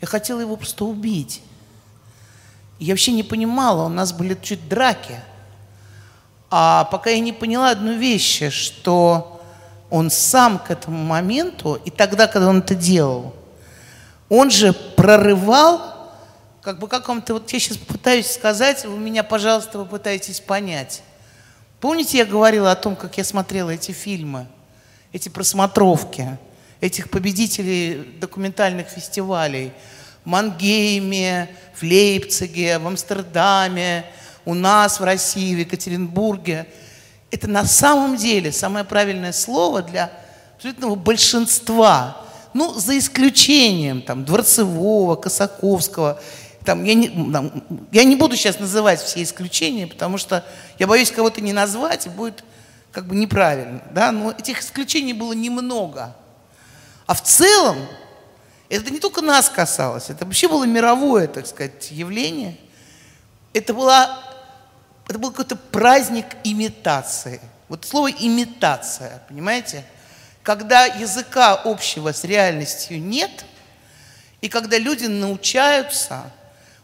[0.01, 1.43] я хотела его просто убить.
[2.79, 5.21] Я вообще не понимала, у нас были чуть драки.
[6.51, 9.41] А пока я не поняла одну вещь, что
[9.88, 13.35] он сам к этому моменту, и тогда, когда он это делал,
[14.29, 15.81] он же прорывал,
[16.62, 21.03] как бы каком-то, вот я сейчас пытаюсь сказать, вы меня, пожалуйста, попытаетесь понять.
[21.83, 24.47] Помните, я говорила о том, как я смотрела эти фильмы,
[25.12, 26.38] эти просмотровки,
[26.81, 29.73] этих победителей документальных фестивалей
[30.25, 34.05] в Мангейме, в Лейпциге, в Амстердаме,
[34.45, 36.68] у нас в России, в Екатеринбурге–
[37.33, 40.12] это на самом деле самое правильное слово для
[40.55, 42.18] абсолютного большинства.
[42.55, 46.23] Ну, за исключением там, Дворцевого, Косаковского.
[46.64, 50.44] Там, я, не, там, я не буду сейчас называть все исключения, потому что
[50.79, 52.44] я боюсь кого-то не назвать, и будет
[52.92, 53.83] как бы неправильно.
[53.90, 54.12] Да?
[54.12, 56.14] Но этих исключений было немного.
[57.07, 57.79] А в целом,
[58.68, 62.57] это не только нас касалось, это вообще было мировое, так сказать, явление.
[63.53, 64.22] Это была
[65.12, 67.40] это был какой-то праздник имитации.
[67.68, 69.85] Вот слово имитация, понимаете?
[70.42, 73.44] Когда языка общего с реальностью нет,
[74.40, 76.22] и когда люди научаются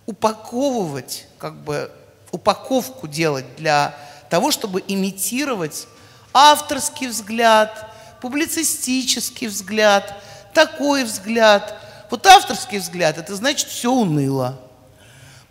[0.09, 1.90] упаковывать, как бы
[2.33, 3.94] упаковку делать для
[4.31, 5.87] того, чтобы имитировать
[6.33, 10.21] авторский взгляд, публицистический взгляд,
[10.55, 11.75] такой взгляд.
[12.11, 14.59] Вот авторский взгляд, это значит все уныло.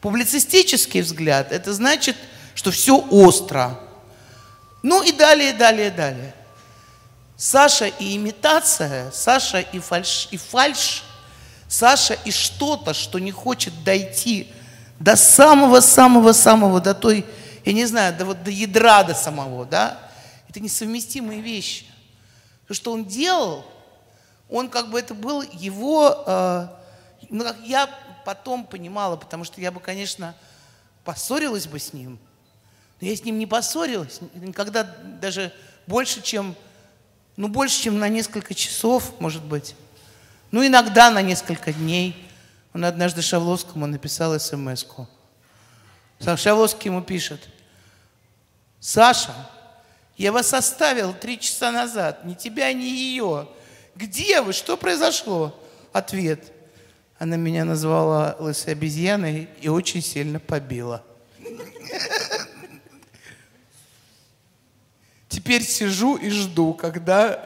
[0.02, 2.18] Публицистический взгляд, это значит–
[2.58, 3.80] что все остро.
[4.82, 6.34] Ну и далее, далее, далее.
[7.38, 11.04] Саша и имитация, Саша и фальш, и фальш,
[11.68, 14.52] Саша и что-то, что не хочет дойти
[15.00, 17.26] до самого-самого-самого, до той,
[17.66, 20.00] я не знаю, до, вот, до ядра до самого, да,
[20.50, 21.86] это несовместимые вещи.
[22.68, 23.66] То, что он делал,
[24.50, 26.68] он как бы это был его, э,
[27.30, 27.90] ну, как я
[28.26, 30.36] потом понимала, потому что я бы, конечно,
[31.04, 32.18] поссорилась бы с ним,
[33.00, 35.54] но я с ним не поссорилась, никогда даже
[35.86, 36.56] больше, чем,
[37.36, 39.76] ну, больше, чем на несколько часов, может быть.
[40.52, 42.16] Ну, иногда на несколько дней.
[42.74, 45.08] Он однажды Шавловскому написал смс-ку.
[46.20, 47.50] Шавловский ему пишет,
[48.80, 49.34] Саша,
[50.16, 53.48] я вас оставил три часа назад, ни тебя, ни ее.
[53.96, 54.54] Где вы?
[54.54, 55.60] Что произошло?
[55.92, 56.52] Ответ.
[57.20, 61.04] Она меня назвала лысой обезьяной и очень сильно побила.
[65.28, 67.44] Теперь сижу и жду, когда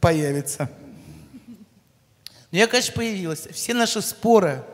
[0.00, 0.70] появится.
[2.50, 3.46] Но я, конечно, появилась.
[3.52, 4.64] Все наши споры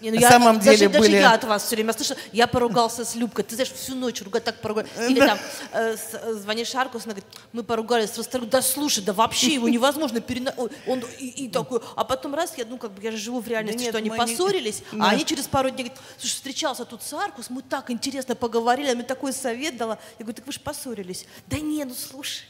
[0.00, 1.16] не, ну на я, самом даже, деле даже были...
[1.16, 3.44] я от вас все время слышу, я поругался с Любкой.
[3.44, 4.90] Ты знаешь, всю ночь ругать так поругались.
[5.08, 5.38] Или там
[5.72, 8.48] э, с, э, звонишь Аркус, она говорит, мы поругались с Ростовым.
[8.48, 10.54] Да слушай, да вообще его невозможно перена...
[10.86, 11.80] Он и, и такой...
[11.96, 13.98] А потом раз, я, ну как бы, я же живу в реальности, да нет, что
[13.98, 15.02] они поссорились, не...
[15.02, 18.88] а они через пару дней говорят, слушай, встречался тут с Аркус, мы так интересно поговорили,
[18.88, 19.98] она мне такой совет дала.
[20.18, 21.26] Я говорю, так вы же поссорились.
[21.46, 22.44] Да не, ну слушай.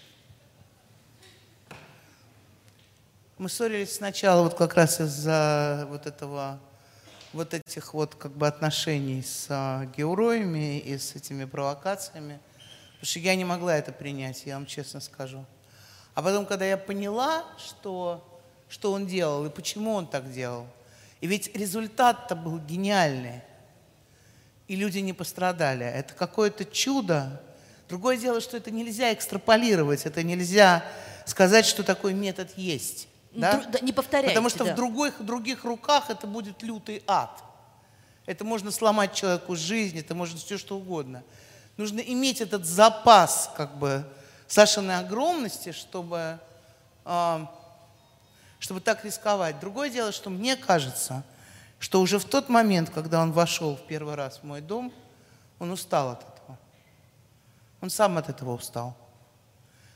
[3.40, 6.60] Мы ссорились сначала вот как раз из-за вот этого
[7.32, 12.38] вот этих вот как бы отношений с а, героями и с этими провокациями,
[12.92, 15.46] потому что я не могла это принять, я вам честно скажу.
[16.14, 18.22] А потом, когда я поняла, что,
[18.68, 20.66] что он делал и почему он так делал,
[21.22, 23.40] и ведь результат-то был гениальный,
[24.68, 25.86] и люди не пострадали.
[25.86, 27.40] Это какое-то чудо.
[27.88, 30.84] Другое дело, что это нельзя экстраполировать, это нельзя
[31.24, 33.06] сказать, что такой метод есть.
[33.32, 33.64] Да?
[33.68, 34.30] Да, не повторяйте.
[34.30, 34.72] Потому что да.
[34.72, 37.30] в других, в других руках это будет лютый ад.
[38.26, 41.22] Это можно сломать человеку жизнь, это может все что угодно.
[41.76, 44.04] Нужно иметь этот запас как бы
[44.46, 46.38] Сашиной огромности, чтобы,
[47.04, 47.46] э,
[48.58, 49.60] чтобы так рисковать.
[49.60, 51.22] Другое дело, что мне кажется,
[51.78, 54.92] что уже в тот момент, когда он вошел в первый раз в мой дом,
[55.58, 56.58] он устал от этого.
[57.80, 58.96] Он сам от этого устал.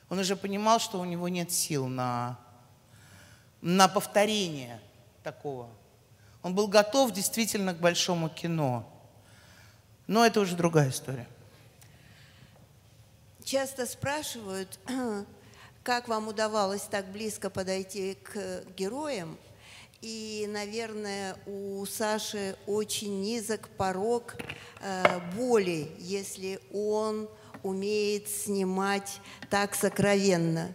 [0.09, 2.39] Он уже понимал, что у него нет сил на
[3.65, 4.79] на повторение
[5.23, 5.71] такого.
[6.43, 8.87] Он был готов действительно к большому кино.
[10.07, 11.27] Но это уже другая история.
[13.43, 14.79] Часто спрашивают,
[15.83, 19.39] как вам удавалось так близко подойти к героям.
[20.03, 24.35] И, наверное, у Саши очень низок порог
[24.83, 27.31] э, боли, если он
[27.63, 30.71] умеет снимать так сокровенно.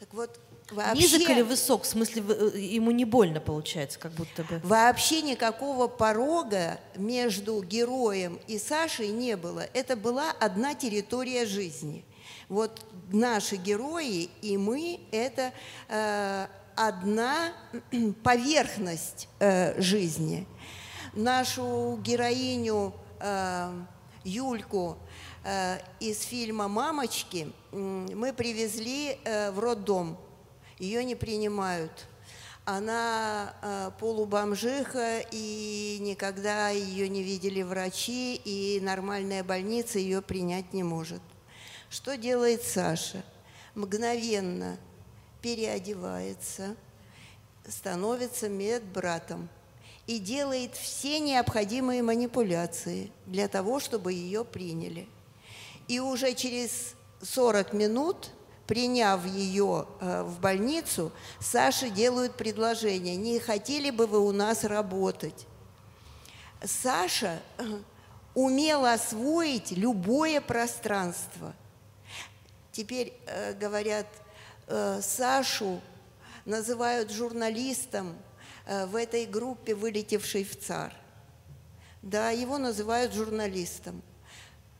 [0.00, 0.40] Так вот,
[0.70, 1.84] Вообще, Низок или высок?
[1.84, 4.60] В смысле, э, ему не больно получается, как будто бы?
[4.62, 9.66] Вообще никакого порога между героем и Сашей не было.
[9.72, 12.04] Это была одна территория жизни.
[12.50, 15.52] Вот наши герои и мы– это
[15.88, 16.46] э,
[16.76, 17.52] одна
[18.22, 20.46] поверхность э, жизни.
[21.14, 23.72] Нашу героиню э,
[24.22, 24.98] Юльку
[25.44, 30.18] э, из фильма «Мамочки» мы привезли э, в роддом–
[30.78, 32.06] ее не принимают.
[32.64, 40.82] Она э, полубомжиха, и никогда ее не видели врачи, и нормальная больница ее принять не
[40.82, 41.22] может.
[41.88, 43.24] Что делает Саша?
[43.74, 44.76] Мгновенно
[45.40, 46.76] переодевается,
[47.66, 49.48] становится медбратом
[50.06, 55.08] и делает все необходимые манипуляции для того, чтобы ее приняли.
[55.86, 58.30] И уже через 40 минут
[58.68, 61.10] приняв ее э, в больницу,
[61.40, 65.46] Саше делают предложение, не хотели бы вы у нас работать.
[66.62, 67.64] Саша э,
[68.34, 71.54] умел освоить любое пространство.
[72.70, 74.06] Теперь э, говорят,
[75.00, 75.80] Сашу
[76.44, 78.14] называют журналистом
[78.66, 80.92] в этой группе, вылетевшей в ЦАР.
[82.02, 84.02] Да, его называют журналистом,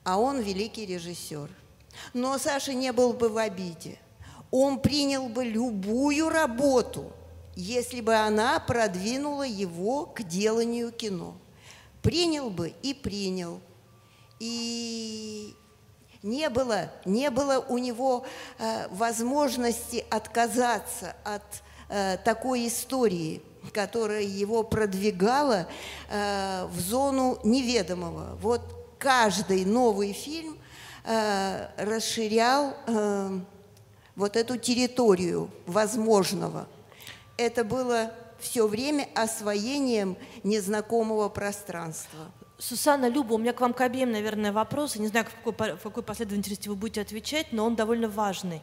[0.04, 1.48] а он великий режиссер–
[2.12, 3.98] но Саша не был бы в обиде.
[4.50, 7.12] Он принял бы любую работу,
[7.54, 11.36] если бы она продвинула его к деланию кино.
[12.02, 13.60] Принял бы и принял.
[14.38, 15.54] И
[16.22, 18.24] не было, не было у него
[18.58, 21.42] э, возможности отказаться от
[21.88, 23.42] э, такой истории,
[23.72, 25.68] которая его продвигала
[26.08, 28.36] э, в зону неведомого.
[28.40, 28.62] Вот
[28.98, 30.57] каждый новый фильм
[31.78, 33.40] расширял э,
[34.14, 36.68] вот эту территорию возможного.
[37.38, 42.30] Это было все время освоением незнакомого пространства.
[42.58, 44.96] Сусанна, Люба, у меня к вам к обеим, наверное, вопрос.
[44.96, 48.60] Не знаю, в какой, в какой последовательности вы будете отвечать, но он довольно важный.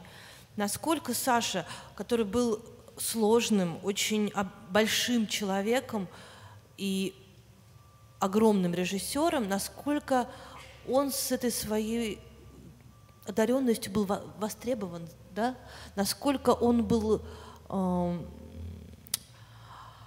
[0.55, 1.65] Насколько Саша,
[1.95, 2.63] который был
[2.97, 4.31] сложным, очень
[4.69, 6.07] большим человеком
[6.77, 7.15] и
[8.19, 10.27] огромным режиссером, насколько
[10.87, 12.19] он с этой своей
[13.27, 14.07] одаренностью был
[14.37, 15.55] востребован, да?
[15.95, 17.21] насколько он был,
[17.69, 18.19] э,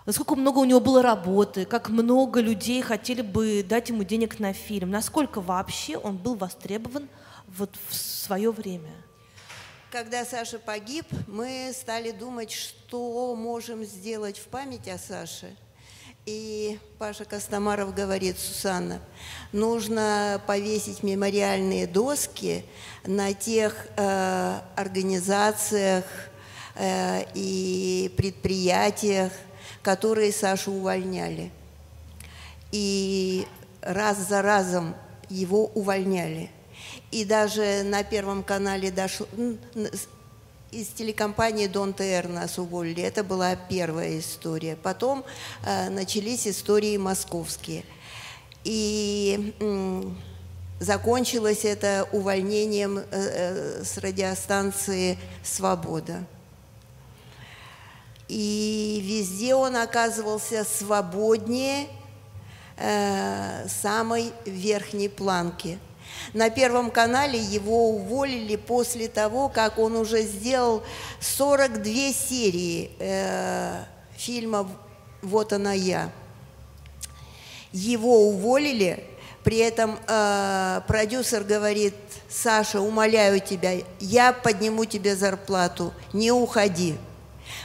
[0.06, 4.52] насколько много у него было работы, как много людей хотели бы дать ему денег на
[4.52, 7.08] фильм, насколько вообще он был востребован
[7.46, 8.90] вот в свое время.
[9.90, 15.56] Когда Саша погиб, мы стали думать, что можем сделать в память о Саше–
[16.28, 19.00] и Паша Костомаров говорит, Сусанна,
[19.52, 22.64] нужно повесить мемориальные доски
[23.06, 26.04] на тех э, организациях
[26.74, 29.32] э, и предприятиях,
[29.82, 31.50] которые Сашу увольняли.
[32.72, 33.46] И
[33.80, 34.94] раз за разом
[35.30, 36.50] его увольняли.
[37.10, 39.26] И даже на Первом канале дошло,
[40.70, 43.02] из телекомпании Дон ТР нас уволили.
[43.02, 44.76] Это была первая история.
[44.76, 45.24] Потом
[45.64, 47.84] э, начались истории московские.
[48.64, 50.02] И э,
[50.80, 56.24] закончилось это увольнением э, э, с радиостанции «Свобода».
[58.28, 61.86] И везде он оказывался свободнее
[62.76, 65.78] э, самой верхней планки–
[66.32, 70.82] на Первом канале его уволили после того, как он уже сделал
[71.20, 73.82] 42 серии э,
[74.16, 74.68] фильма
[75.22, 76.10] «Вот она я».
[77.72, 79.04] Его уволили,
[79.44, 81.94] при этом э, продюсер говорит,
[82.28, 86.96] Саша, умоляю тебя, я подниму тебе зарплату, не уходи.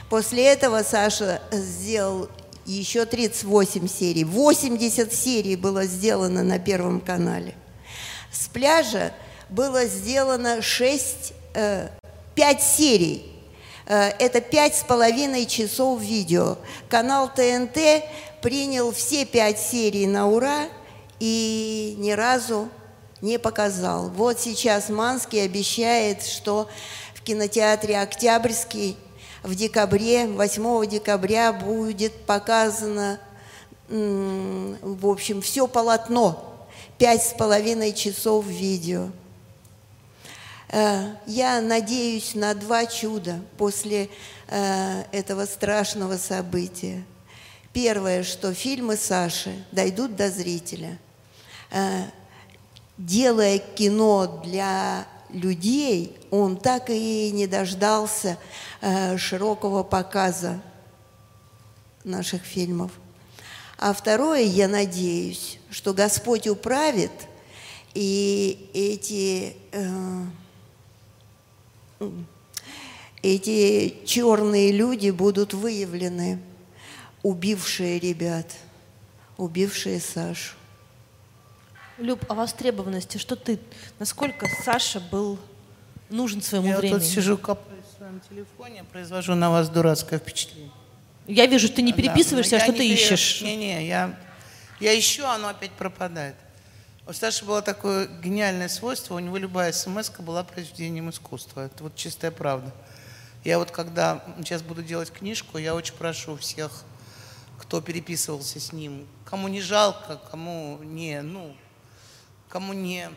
[0.08, 2.28] После этого Саша сделал
[2.66, 4.24] еще 38 серий.
[4.24, 7.54] 80 серий было сделано на Первом канале.
[8.34, 9.12] С пляжа
[9.48, 11.90] было сделано 6, 5
[12.34, 13.32] э, серий.
[13.86, 16.58] Э, это пять с половиной часов видео.
[16.88, 17.78] Канал ТНТ
[18.42, 20.66] принял все пять серий на ура
[21.20, 22.68] и ни разу
[23.20, 24.08] не показал.
[24.10, 26.68] Вот сейчас Манский обещает, что
[27.14, 28.96] в кинотеатре «Октябрьский»
[29.44, 33.20] в декабре, 8 декабря будет показано,
[33.88, 36.53] в общем, все полотно,
[36.98, 39.10] пять с половиной часов видео.
[40.68, 44.08] Э, я надеюсь на два чуда после
[44.48, 47.04] э, этого страшного события.
[47.72, 50.98] Первое, что фильмы Саши дойдут до зрителя.
[51.70, 52.04] Э,
[52.96, 58.38] делая кино для людей, он так и не дождался
[59.16, 60.60] широкого показа
[62.04, 62.92] наших фильмов.
[63.78, 67.10] А второе, я надеюсь, что Господь управит,
[67.94, 70.24] и эти, э,
[73.22, 76.38] эти черные люди будут выявлены,
[77.24, 78.46] убившие ребят,
[79.36, 80.54] убившие Сашу.
[81.98, 83.58] Люб, о востребованности, что ты,
[83.98, 85.40] насколько Саша был
[86.08, 87.00] нужен своему я времени?
[87.00, 90.70] Я тут сижу, копаюсь в своем телефоне, произвожу на вас дурацкое впечатление.
[91.26, 92.94] Я вижу, ты не переписываешься, да, а что ты пере...
[92.94, 93.40] ищешь?
[93.42, 94.16] Не-не, я,
[94.84, 96.36] я ищу, оно опять пропадает.
[97.06, 101.62] У Саши было такое гениальное свойство, у него любая смс была произведением искусства.
[101.62, 102.70] Это вот чистая правда.
[103.44, 106.70] Я вот когда сейчас буду делать книжку, я очень прошу всех,
[107.58, 111.56] кто переписывался с ним, кому не жалко, кому не, ну,
[112.50, 113.08] кому не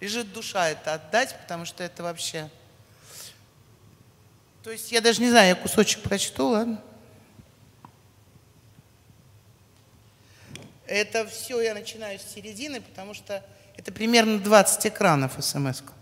[0.00, 2.50] лежит душа это отдать, потому что это вообще...
[4.62, 6.82] То есть я даже не знаю, я кусочек прочту, ладно?
[10.86, 13.44] Это все я начинаю с середины, потому что
[13.76, 15.80] это примерно 20 экранов смс.
[15.80, 15.92] -ка.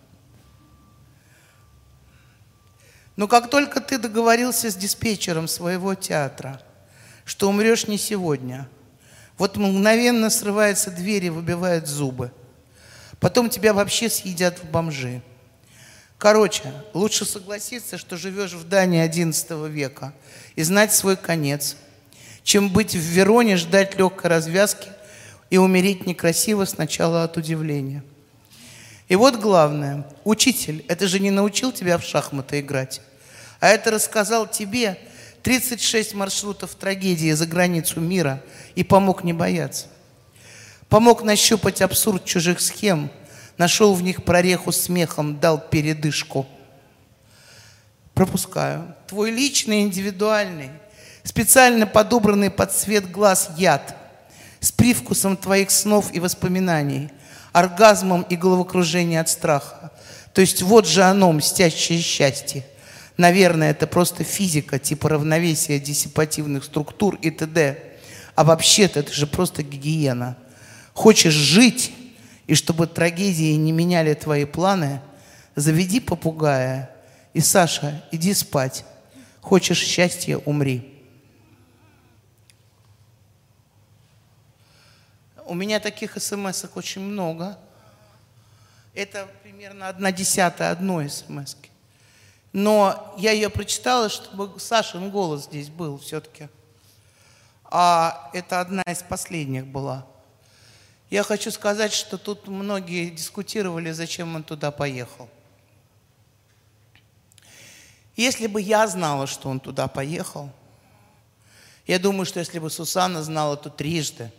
[3.16, 6.60] Но как только ты договорился с диспетчером своего театра,
[7.24, 8.68] что умрешь не сегодня–
[9.38, 12.30] вот мгновенно срывается дверь и выбивает зубы.
[13.18, 15.22] Потом тебя вообще съедят в бомжи.
[16.18, 20.12] Короче, лучше согласиться, что живешь в Дании XI века
[20.54, 21.76] и знать свой конец,
[22.44, 24.88] чем быть в Вероне, ждать легкой развязки
[25.50, 28.02] и умереть некрасиво сначала от удивления.
[29.08, 33.00] И вот главное, учитель, это же не научил тебя в шахматы играть,
[33.60, 34.98] а это рассказал тебе–
[35.42, 38.42] 36 маршрутов трагедии за границу мира
[38.74, 39.86] и помог не бояться.
[40.88, 43.10] Помог нащупать абсурд чужих схем,
[43.58, 46.46] нашел в них прореху смехом, дал передышку.
[48.14, 48.94] Пропускаю.
[49.08, 50.70] Твой личный, индивидуальный,
[51.24, 53.96] специально подобранный под цвет глаз яд
[54.60, 57.10] с привкусом твоих снов и воспоминаний,
[57.52, 59.92] оргазмом и головокружением от страха.
[60.32, 62.64] То есть вот же оно, мстящее счастье.
[63.16, 67.78] Наверное, это просто физика, типа равновесия диссипативных структур и т.д.
[68.34, 70.36] А вообще-то это же просто гигиена.
[70.94, 71.92] Хочешь жить,
[72.46, 75.00] и чтобы трагедии не меняли твои планы,
[75.54, 76.90] заведи попугая.
[77.34, 78.84] И, Саша, иди спать.
[79.40, 80.91] Хочешь счастья, умри.
[85.46, 87.58] У меня таких смс очень много.
[88.94, 91.54] Это примерно одна десятая одной смс.
[91.54, 91.68] -ки.
[92.52, 96.48] Но я ее прочитала, чтобы Сашин голос здесь был все-таки.
[97.64, 100.06] А это одна из последних была.
[101.08, 105.28] Я хочу сказать, что тут многие дискутировали, зачем он туда поехал.
[108.16, 110.50] Если бы я знала, что он туда поехал,
[111.86, 114.30] я думаю, что если бы Сусанна знала, то трижды.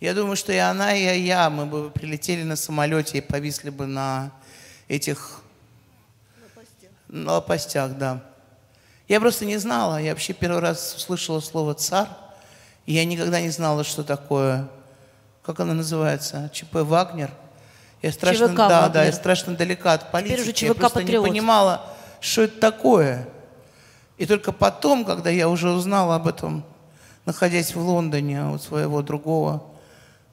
[0.00, 3.86] Я думаю, что и она, и я, мы бы прилетели на самолете и повисли бы
[3.86, 4.30] на
[4.86, 5.40] этих
[7.08, 8.22] на лопастях, да.
[9.08, 12.08] Я просто не знала, я вообще первый раз слышала слово «царь»,
[12.86, 14.68] и я никогда не знала, что такое,
[15.42, 17.30] как оно называется, ЧП «Вагнер».
[18.02, 18.92] Я страшно, ЧВК да, «Вагнер».
[18.92, 20.34] да, я страшно далека от политики.
[20.34, 21.24] Теперь уже ЧВК я просто «Патриот».
[21.24, 21.86] не понимала,
[22.20, 23.26] что это такое.
[24.18, 26.64] И только потом, когда я уже узнала об этом,
[27.24, 29.62] находясь в Лондоне у своего другого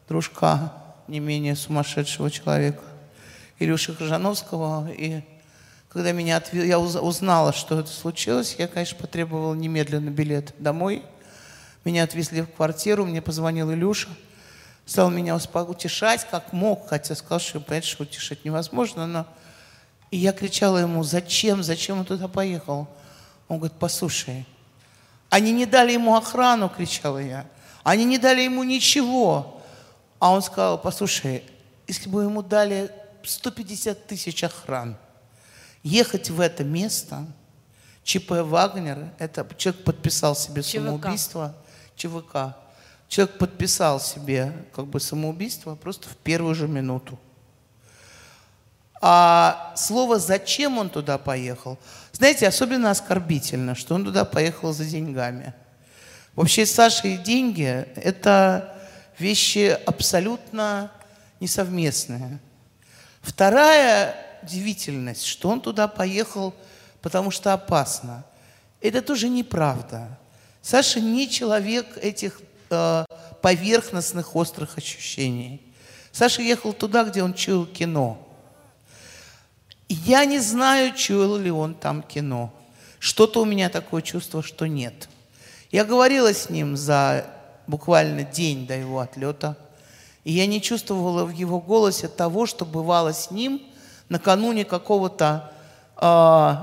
[0.07, 0.73] дружка,
[1.07, 2.81] не менее сумасшедшего человека,
[3.59, 5.21] Илюши Крыжановского, и
[5.89, 11.03] когда меня отвел, я узнала, что это случилось, я, конечно, потребовала немедленно билет домой.
[11.85, 14.09] Меня отвезли в квартиру, мне позвонил Илюша,
[14.85, 19.25] стал меня утешать, как мог, хотя сказал, что, понятно, что утешать невозможно, но...
[20.11, 22.87] И я кричала ему, зачем, зачем он туда поехал?
[23.47, 24.45] Он говорит, послушай,
[25.29, 27.45] они не дали ему охрану, кричала я.
[27.83, 29.54] Они не дали ему ничего.
[30.19, 31.43] А он сказал, послушай,
[31.87, 32.91] если бы ему дали
[33.23, 34.97] 150 тысяч охран,
[35.83, 37.25] ехать в это место,
[38.03, 40.71] ЧП Вагнер, это человек подписал себе ЧВК.
[40.71, 41.55] самоубийство,
[41.95, 42.55] ЧВК.
[43.07, 47.19] Человек подписал себе как бы самоубийство просто в первую же минуту.
[49.01, 51.77] А слово «зачем он туда поехал»
[52.15, 55.53] Знаете, особенно оскорбительно, что он туда поехал за деньгами.
[56.33, 58.74] Вообще Саша и деньги– это
[59.19, 60.91] вещи абсолютно
[61.39, 62.39] несовместные.
[63.21, 66.53] Вторая удивительность, что он туда поехал,
[67.01, 68.23] потому что опасно.
[68.81, 70.19] Это тоже неправда.
[70.61, 73.05] Саша не человек этих э,
[73.41, 75.61] поверхностных острых ощущений.
[76.11, 78.21] Саша ехал туда, где он чуял кино–
[79.87, 82.53] я не знаю, чуял ли он там кино.
[82.99, 85.09] Что-то у меня такое чувство, что нет.
[85.71, 87.25] Я говорила с ним за
[87.67, 89.57] буквально день до его отлета,
[90.23, 93.61] и я не чувствовала в его голосе того, что бывало с ним
[94.09, 95.51] накануне какого-то
[95.97, 96.55] э,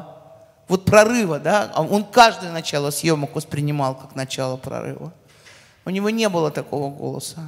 [0.68, 5.12] вот прорыва, да, а он каждое начало съемок воспринимал как начало прорыва.
[5.84, 7.40] У него не было такого голоса.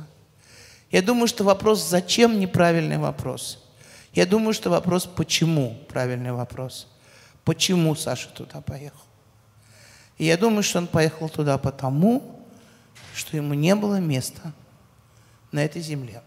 [0.90, 3.58] Я думаю, что вопрос «зачем» неправильный вопрос–
[4.14, 6.86] я думаю, что вопрос «почему?» правильный вопрос.
[7.44, 9.00] Почему Саша туда поехал?
[10.18, 12.43] И я думаю, что он поехал туда потому,
[13.14, 14.52] что ему не было места
[15.52, 16.22] на этой земле.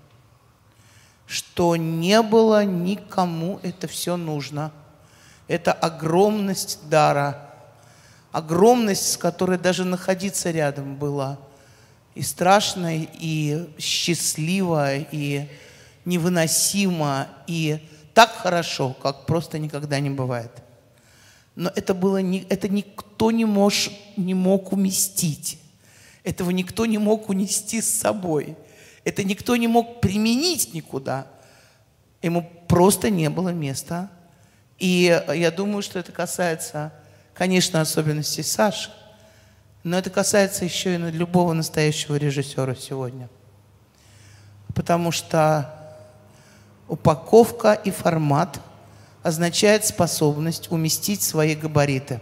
[1.25, 4.71] Что не было никому это все нужно.
[5.47, 7.53] Это огромность дара,
[8.31, 11.39] огромность, с которой даже находиться рядом было
[12.15, 15.47] и страшно, и счастливо, и
[16.05, 17.79] невыносимо и
[18.13, 20.51] так хорошо, как просто никогда не бывает.
[21.55, 25.59] Но это было не, это никто не, мож, не мог уместить.
[26.27, 28.57] Этого никто не мог унести с собой.
[29.05, 31.27] Это никто не мог применить никуда.
[32.21, 34.11] Ему просто не было места.
[34.77, 36.91] И я думаю, что это касается,
[37.33, 38.91] конечно, особенностей Саши,
[39.83, 43.29] но это касается еще и любого настоящего режиссера сегодня.
[44.75, 45.73] Потому что
[46.89, 48.59] Упаковка и формат
[49.23, 52.19] означает способность уместить свои габариты,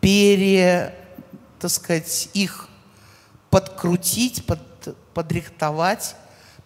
[0.00, 0.92] пере,
[1.60, 2.68] так сказать, их
[3.56, 4.60] подкрутить, под,
[5.14, 6.14] подрихтовать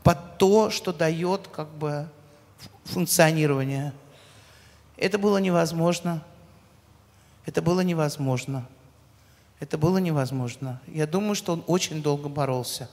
[0.03, 2.09] под то, что дает как бы
[2.85, 3.93] функционирование.
[4.97, 6.21] Это было невозможно.
[7.47, 8.67] Это было невозможно.
[9.61, 10.81] Это было невозможно.
[10.89, 12.91] Я думаю, что он очень долго боролся.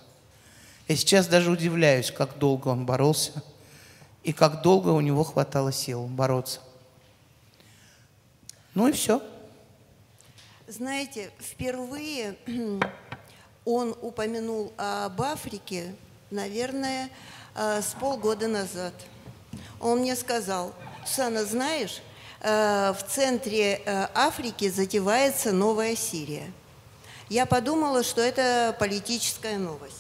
[0.88, 3.42] Я сейчас даже удивляюсь, как долго он боролся–
[4.28, 6.60] и как долго у него хватало сил бороться.
[8.74, 9.24] Ну и все.
[10.68, 12.36] Знаете, впервые
[13.68, 15.94] он упомянул об Африке,
[16.32, 17.10] наверное,
[17.54, 18.94] э, с полгода назад.
[19.82, 20.74] Он мне сказал,
[21.06, 22.02] Сана, знаешь,
[22.40, 26.50] э, в центре э, Африки затевается новая Сирия.
[27.28, 29.96] Я подумала, что это политическая новость.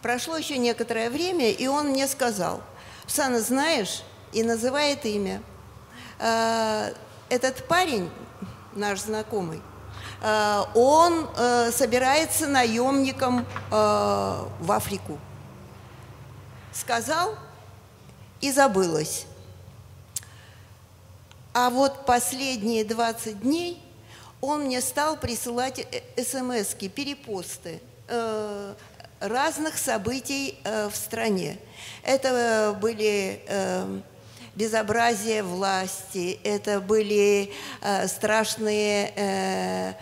[0.00, 2.62] Прошло еще некоторое время, и он мне сказал–
[3.08, 5.40] Сана, знаешь, и называет имя.
[6.18, 8.10] Этот парень,
[8.74, 9.62] наш знакомый,
[10.22, 15.18] он а, собирается наемником в Африку.
[16.72, 17.36] Сказал
[18.40, 19.26] и забылось.
[21.58, 23.82] А вот последние 20 дней
[24.42, 28.74] он мне стал присылать э, смс перепосты э,
[29.20, 31.58] разных событий э, в стране.
[32.02, 33.40] Это были
[34.56, 37.52] э, безобразия власти, это были
[37.82, 39.96] э, страшные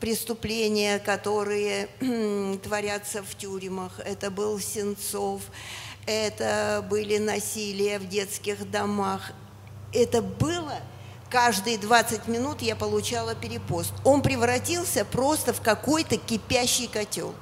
[0.00, 1.88] преступления, которые
[2.62, 4.00] творятся в тюрьмах.
[4.04, 5.42] Это был Сенцов,
[6.06, 9.32] это были насилия в детских домах.
[9.92, 10.78] Это было
[11.32, 13.94] каждые 20 минут я получала перепост.
[14.04, 17.34] Он превратился просто в какой-то кипящий котел.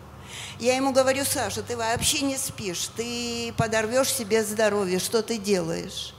[0.60, 6.14] Я ему говорю, Саша, ты вообще не спишь, ты подорвешь себе здоровье, что ты делаешь?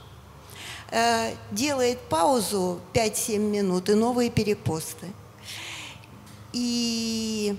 [0.94, 5.06] Э, делает паузу 5-7 минут и новые перепосты.
[6.52, 7.56] И,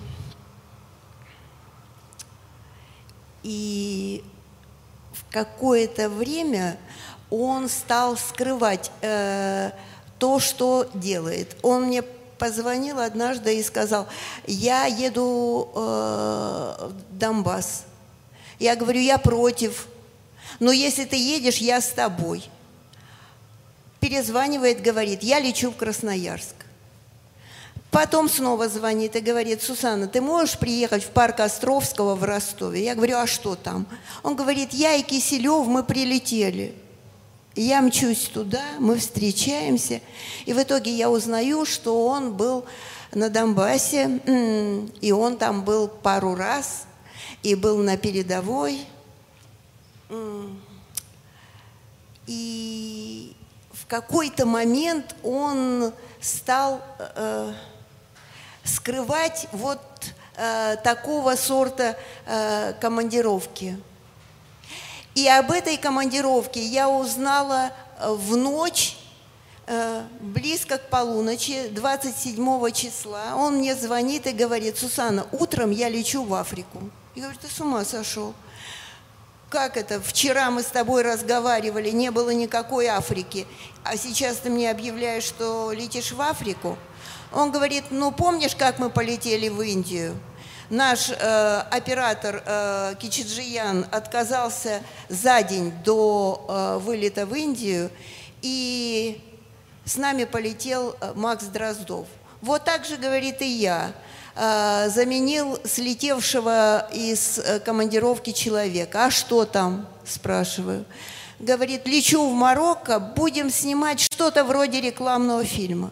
[3.41, 4.23] и
[5.13, 6.77] в какое-то время
[7.31, 9.71] он стал скрывать э,
[10.19, 11.55] то, что делает.
[11.63, 12.03] Он мне
[12.37, 14.05] позвонил однажды и сказал,
[14.45, 17.85] я еду э, в Донбасс.
[18.59, 19.87] Я говорю, я против,
[20.59, 22.47] но если ты едешь, я с тобой.
[24.03, 26.55] Перезванивает, говорит, я лечу в Красноярск.
[27.89, 32.83] Потом снова звонит и говорит, Сусанна, ты можешь приехать в парк Островского в Ростове?
[32.83, 33.87] Я говорю, а что там?
[34.21, 36.75] Он говорит, я и Киселев, мы прилетели.
[37.55, 40.01] Я мчусь туда, мы встречаемся,
[40.45, 42.65] и в итоге я узнаю, что он был
[43.13, 44.19] на Донбассе,
[44.99, 46.87] и он там был пару раз,
[47.41, 48.81] и был на передовой.
[52.27, 53.33] И
[53.93, 57.53] какой-то момент он стал э,
[58.63, 59.81] скрывать вот
[60.35, 63.77] э, такого сорта э, командировки.
[65.13, 67.69] И об этой командировке я узнала
[67.99, 68.97] э, в ночь,
[69.67, 73.35] э, близко к полуночи, 27 числа.
[73.35, 76.89] Он мне звонит и говорит, Сусана, утром я лечу в Африку.
[77.13, 78.33] Я говорю, ты с ума сошел?
[79.53, 80.01] Как это?
[80.01, 83.45] Вчера мы с тобой разговаривали, не было никакой Африки,
[83.83, 86.77] а сейчас ты мне объявляешь, что летишь в Африку?
[87.31, 90.15] Он говорит, ну помнишь, как мы полетели в Индию?
[90.69, 97.91] Наш э, оператор э, Кичиджиян отказался за день до э, вылета в Индию,
[98.41, 99.21] и
[99.85, 102.07] с нами полетел э, Макс Дроздов.
[102.41, 103.91] Вот так же, говорит, и я
[104.35, 109.05] э, заменил слетевшего из э, командировки человека.
[109.05, 110.85] А что там, спрашиваю.
[111.43, 115.91] Говорит, лечу в Марокко, будем снимать что-то вроде рекламного фильма.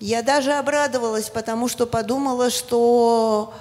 [0.00, 3.54] Я даже обрадовалась, потому что подумала, что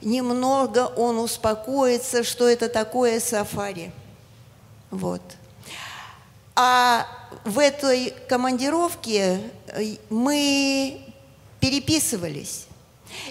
[0.00, 3.90] немного он успокоится, что это такое сафари.
[4.92, 5.22] Вот.
[6.54, 7.04] А
[7.44, 11.00] в этой командировке э, мы
[11.58, 12.66] переписывались.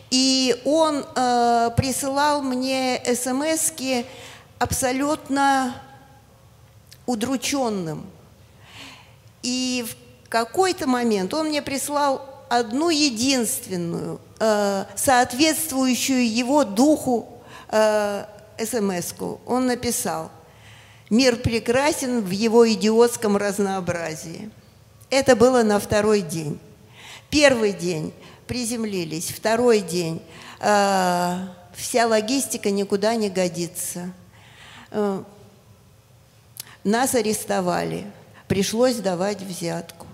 [0.09, 3.71] И он э, присылал мне смс
[4.59, 5.73] абсолютно
[7.05, 8.05] удрученным.
[9.41, 17.27] И в какой-то момент он мне прислал одну единственную, э, соответствующую его духу
[17.69, 18.25] э,
[18.57, 19.41] смс-ку.
[19.45, 20.31] Он написал
[21.09, 24.51] «Мир прекрасен в его идиотском разнообразии».
[25.09, 26.59] Это было на второй день.
[27.29, 28.13] Первый день
[28.47, 30.21] приземлились, второй день
[30.59, 31.37] э,
[31.75, 34.13] вся логистика никуда не годится.
[34.91, 35.23] Э,
[36.83, 38.05] нас арестовали,
[38.47, 40.07] пришлось давать взятку.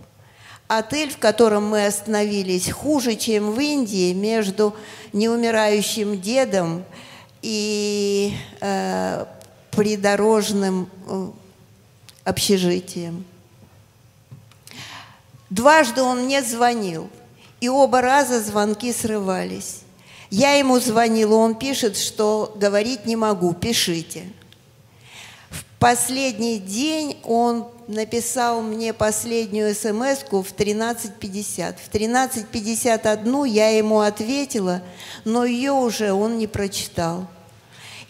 [0.67, 4.75] Отель, в котором мы остановились, хуже, чем в Индии, между
[5.13, 6.85] неумирающим дедом
[7.41, 9.25] и э,
[9.71, 11.29] придорожным э,
[12.23, 13.25] общежитием.
[15.49, 17.09] Дважды он мне звонил,
[17.59, 19.81] и оба раза звонки срывались.
[20.29, 24.27] Я ему звонила, он пишет, что говорить не могу, пишите.
[25.49, 31.75] В последний день он написал мне последнюю смс в 13.50.
[31.83, 34.81] В 13.51 я ему ответила,
[35.25, 37.27] но ее уже он не прочитал.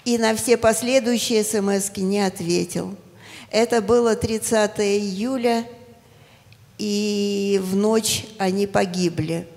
[0.06, 2.96] И на все последующие смс не ответил.
[3.52, 5.66] Это было 30 июля,
[6.78, 9.48] и в ночь они погибли.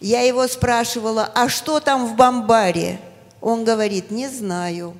[0.00, 2.98] Я его спрашивала, а что там в Бомбаре?
[3.40, 4.94] Он говорит, не знаю.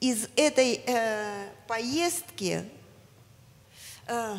[0.00, 2.64] Из этой э, поездки
[4.06, 4.36] э,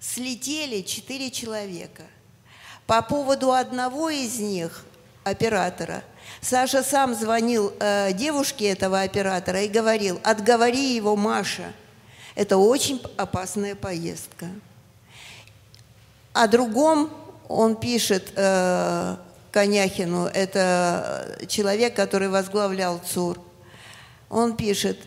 [0.00, 2.02] слетели четыре человека.
[2.86, 4.84] По поводу одного из них,
[5.24, 6.02] оператора,
[6.40, 11.72] Саша сам звонил э, девушке этого оператора и говорил, отговори его, Маша,
[12.34, 14.46] это очень опасная поездка.
[16.32, 17.10] О другом
[17.48, 19.16] он пишет, э,
[19.56, 23.40] Коняхину, это человек, который возглавлял ЦУР.
[24.28, 24.98] Он пишет,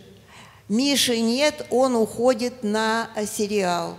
[0.68, 3.96] Миши нет, он уходит на сериал.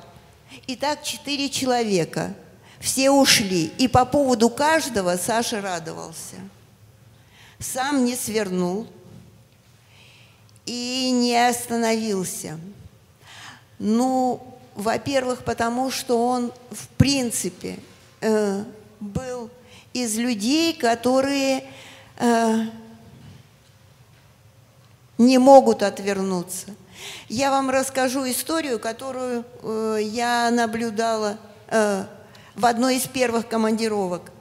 [0.68, 2.34] Итак, четыре человека.
[2.82, 3.72] Все ушли.
[3.78, 6.36] И по поводу каждого Саша радовался.
[7.58, 8.88] Сам не свернул
[10.66, 12.60] и не остановился.
[13.80, 14.46] Ну,
[14.76, 17.80] во-первых, потому что он, в принципе,
[18.20, 18.66] э,
[19.00, 19.50] был
[19.94, 21.64] из людей, которые
[22.18, 22.66] э,
[25.18, 26.68] не могут отвернуться.
[27.28, 31.38] Я вам расскажу историю, которую э, я наблюдала
[31.68, 32.06] э,
[32.56, 34.32] в одной из первых командировок.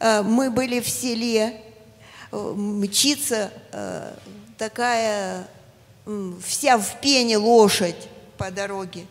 [0.00, 1.60] Э, мы были в селе,
[2.30, 4.14] э, мчится э,
[4.58, 5.46] такая
[6.06, 9.06] э, вся в пене лошадь по дороге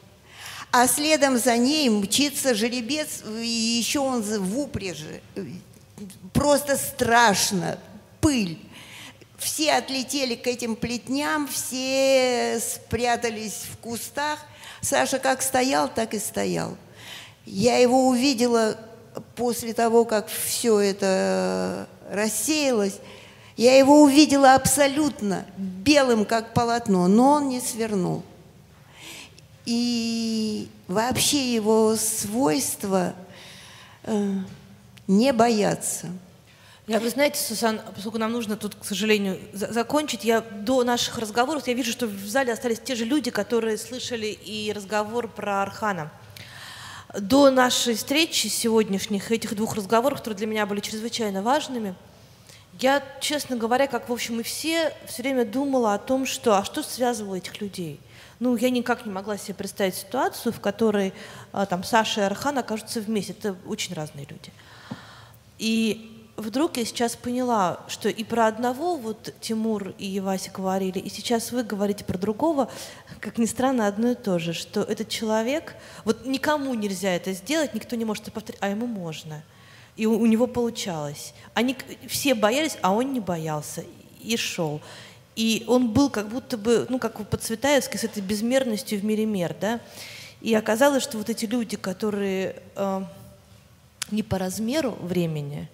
[0.71, 5.21] а следом за ней мчится жеребец, и еще он в упряжи.
[6.33, 7.77] Просто страшно,
[8.21, 8.57] пыль.
[9.37, 14.39] Все отлетели к этим плетням, все спрятались в кустах.
[14.81, 16.77] Саша как стоял, так и стоял.
[17.45, 18.77] Я его увидела
[19.35, 22.99] после того, как все это рассеялось.
[23.57, 28.23] Я его увидела абсолютно белым, как полотно, но он не свернул.
[29.73, 33.15] И вообще его свойство
[34.03, 34.33] э,
[35.07, 36.07] не бояться.
[36.87, 41.19] Я, вы знаете, Сусан, поскольку нам нужно тут, к сожалению, за закончить, я до наших
[41.19, 45.61] разговоров, я вижу, что в зале остались те же люди, которые слышали и разговор про
[45.61, 46.11] Архана.
[47.17, 51.95] До нашей встречи сегодняшних, этих двух разговоров, которые для меня были чрезвычайно важными,
[52.81, 56.65] я, честно говоря, как, в общем, и все, все время думала о том, что, а
[56.65, 58.01] что связывало этих людей?
[58.41, 61.13] Ну, я никак не могла себе представить ситуацию, в которой
[61.51, 63.33] а, там Саша и Архан окажутся вместе.
[63.33, 64.51] Это очень разные люди.
[65.59, 71.07] И вдруг я сейчас поняла, что и про одного вот Тимур и Вася говорили, и
[71.07, 72.67] сейчас вы говорите про другого,
[73.19, 77.75] как ни странно, одно и то же, что этот человек, вот никому нельзя это сделать,
[77.75, 79.43] никто не может это повторить, а ему можно.
[79.97, 81.35] И у, у него получалось.
[81.53, 81.77] Они
[82.07, 83.83] все боялись, а он не боялся
[84.19, 84.81] и шел.
[85.35, 89.25] И он был как будто бы, ну, как по Цветаевски, с этой безмерностью в мире
[89.25, 89.79] мер, да.
[90.41, 93.05] И оказалось, что вот эти люди, которые э,
[94.09, 95.69] не по размеру времени,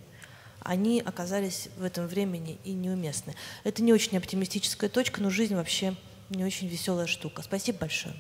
[0.61, 3.33] они оказались в этом времени и неуместны.
[3.63, 5.95] Это не очень оптимистическая точка, но жизнь вообще
[6.29, 7.41] не очень веселая штука.
[7.41, 8.15] Спасибо большое.